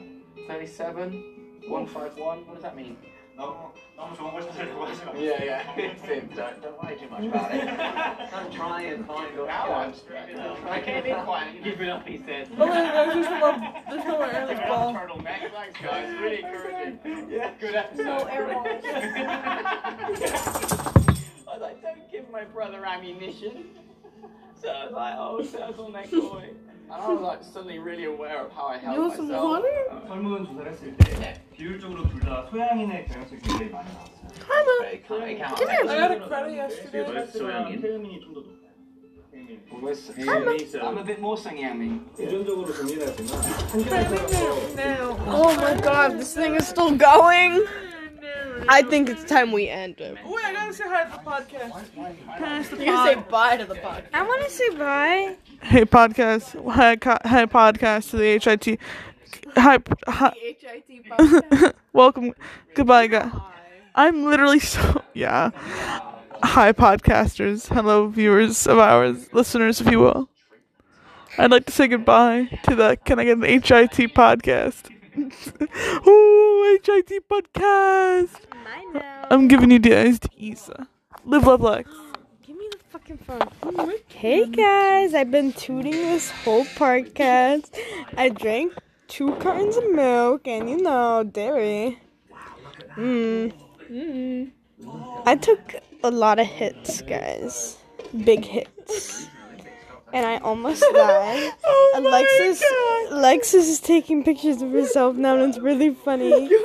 37, 0.47 1.61
151, 1.67 2.45
what 2.45 2.53
does 2.53 2.61
that 2.61 2.75
mean? 2.75 2.95
너무 3.35 3.73
너무 3.97 4.15
좋은 4.15 4.31
걸 4.31 4.41
찾으려고 4.43 4.85
하지 4.85 5.03
마. 5.05 5.11
Yeah, 5.15 5.43
yeah. 5.43 5.65
Tim, 6.05 6.29
don't, 6.35 6.61
don't 6.61 6.77
worry 6.81 6.95
too 6.95 7.09
much 7.09 7.25
about 7.25 7.51
it. 7.51 7.65
Don't 8.31 8.51
try 8.53 8.81
and 8.93 9.05
find 9.05 9.39
out 9.39 9.49
how 9.49 9.73
I'm 9.73 9.93
I 10.69 10.79
came 10.79 11.03
in 11.05 11.15
quiet, 11.25 11.63
give 11.63 11.81
it 11.81 11.89
up, 11.89 12.07
he 12.07 12.17
said. 12.19 12.47
Oh 12.57 12.65
my 12.67 12.81
god, 12.81 13.09
there's 13.09 13.25
no 13.25 13.39
more, 13.39 13.57
there's 13.89 14.05
no 14.05 14.11
more 14.21 14.29
air 14.31 14.41
in 14.43 14.47
this 14.55 14.59
ball. 14.69 14.93
Turtleneck, 14.93 15.51
thanks 15.51 15.81
guys, 15.81 16.13
really 16.21 16.43
encouraging. 16.45 16.99
Yeah. 17.29 17.51
Good 17.59 17.75
episode. 17.75 18.05
No 18.05 18.23
air 18.29 18.47
balls. 20.71 20.88
I 21.49 21.53
was 21.53 21.61
like, 21.61 21.81
don't 21.81 22.11
give 22.11 22.29
my 22.31 22.43
brother 22.43 22.83
ammunition. 22.85 23.65
So 24.61 24.69
I 24.69 24.85
was 24.85 24.93
like, 24.93 25.15
oh, 25.17 25.41
turtleneck 25.43 26.11
boy. 26.11 26.49
And 26.89 26.93
I 27.01 27.09
was 27.11 27.21
like 27.21 27.43
suddenly 27.43 27.79
really 27.79 28.05
aware 28.05 28.45
of 28.45 28.51
how 28.51 28.67
I 28.67 28.77
held 28.77 28.95
You 28.95 29.01
want 29.01 29.15
some 29.15 29.27
myself. 29.27 29.43
water? 29.43 30.07
설문 30.07 30.45
조사를 30.45 30.71
했을 30.71 30.95
때 30.97 31.41
비율적으로 31.55 32.07
둘 32.09 32.19
다 32.21 32.45
소양인의 32.51 33.07
경향성이 33.07 33.41
굉장히 33.41 33.71
많이 33.71 33.89
나왔어요. 33.93 34.15
But 34.45 34.93
it 34.93 35.07
can't, 35.07 35.23
it 35.23 35.37
can't 35.39 35.89
I 35.89 35.97
got 35.97 36.11
a 36.11 36.19
make 36.19 36.27
credit 36.27 36.55
yesterday. 36.55 37.25
소양인. 37.31 37.81
태음인이 37.81 38.21
좀 38.21 38.33
더 38.33 38.39
높아요. 38.41 38.55
태음인. 39.31 40.81
I'm 40.81 40.97
a 40.97 41.03
bit 41.03 41.19
more 41.19 41.37
Sangyami. 41.37 42.01
유전적으로 42.19 42.71
동일하지만 42.73 43.41
한계에서 43.71 45.15
Oh 45.27 45.53
my 45.57 45.73
god, 45.81 46.17
this 46.17 46.33
thing 46.35 46.55
is 46.55 46.67
still 46.67 46.91
going. 46.95 47.65
I 48.72 48.82
think 48.82 49.08
it's 49.10 49.24
time 49.24 49.50
we 49.50 49.68
end 49.68 50.00
it. 50.00 50.16
Oh, 50.24 50.32
wait, 50.32 50.44
I 50.44 50.52
gotta 50.52 50.72
say 50.72 50.84
hi 50.86 51.02
to 51.04 51.10
the 51.10 51.18
podcast. 51.18 52.38
Pass 52.38 52.68
the 52.68 52.76
You 52.78 52.84
can 52.84 53.06
say 53.06 53.14
pod. 53.16 53.28
bye 53.28 53.56
to 53.56 53.64
the 53.64 53.74
podcast. 53.74 54.04
I 54.14 54.22
want 54.22 54.44
to 54.44 54.50
say 54.50 54.68
bye. 54.76 55.36
Hey 55.62 55.84
podcast, 55.84 56.70
hi, 56.72 56.94
co- 56.94 57.18
hi 57.24 57.46
podcast 57.46 58.10
to 58.10 58.16
the 58.18 58.38
HIT. 58.38 58.78
Hi, 59.56 59.78
hi 60.06 60.32
HIT 60.40 61.04
podcast. 61.08 61.74
welcome, 61.92 62.32
goodbye, 62.74 63.08
guys. 63.08 63.32
I'm 63.96 64.24
literally 64.24 64.60
so 64.60 65.02
yeah. 65.14 65.50
Hi 66.44 66.72
podcasters, 66.72 67.66
hello 67.74 68.06
viewers 68.06 68.68
of 68.68 68.78
ours, 68.78 69.32
listeners, 69.32 69.80
if 69.80 69.90
you 69.90 69.98
will. 69.98 70.28
I'd 71.38 71.50
like 71.50 71.66
to 71.66 71.72
say 71.72 71.88
goodbye 71.88 72.56
to 72.64 72.76
the 72.76 72.96
Can 73.04 73.18
I 73.18 73.24
Get 73.24 73.38
an 73.38 73.42
HIT 73.42 74.14
podcast? 74.14 74.90
Ooh, 76.06 76.78
HIT 76.84 77.28
podcast. 77.28 78.30
Bye 78.70 78.86
now. 78.94 79.26
I'm 79.32 79.48
giving 79.48 79.72
you 79.72 79.80
the 79.80 79.96
eyes 79.96 80.20
to 80.20 80.28
Isa. 80.36 80.86
Live, 81.24 81.44
love, 81.44 81.60
Lex. 81.60 81.90
Give 82.46 82.56
me 82.56 82.68
the 82.70 82.78
fucking 82.90 83.18
phone. 83.18 83.94
Hey 84.06 84.46
guys, 84.46 85.12
I've 85.12 85.32
been 85.32 85.52
tooting 85.52 85.90
this 85.90 86.30
whole 86.30 86.64
podcast. 86.64 87.76
I 88.16 88.28
drank 88.28 88.72
two 89.08 89.34
cartons 89.36 89.76
of 89.76 89.90
milk 89.90 90.46
and 90.46 90.70
you 90.70 90.76
know, 90.76 91.24
dairy. 91.24 91.98
Mmm. 92.94 93.52
Mmm. 93.90 94.52
I 95.26 95.34
took 95.34 95.74
a 96.04 96.10
lot 96.12 96.38
of 96.38 96.46
hits, 96.46 97.02
guys. 97.02 97.76
Big 98.24 98.44
hits. 98.44 99.26
And 100.12 100.26
I 100.26 100.38
almost 100.38 100.82
died. 100.92 101.52
Oh 101.64 101.92
Alexis 101.96 102.62
Alexis 103.10 103.68
is 103.68 103.80
taking 103.80 104.24
pictures 104.24 104.60
of 104.62 104.70
herself 104.72 105.16
now 105.16 105.34
and 105.36 105.50
it's 105.50 105.58
really 105.58 105.94
funny. 105.94 106.50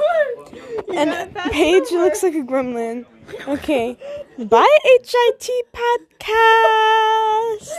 And 0.93 1.33
Paige 1.51 1.91
looks 1.91 2.21
like 2.23 2.35
a 2.35 2.41
gremlin. 2.43 3.05
Okay. 3.47 3.97
Bye 4.37 4.77
HIT 4.83 5.49
podcast. 5.73 7.69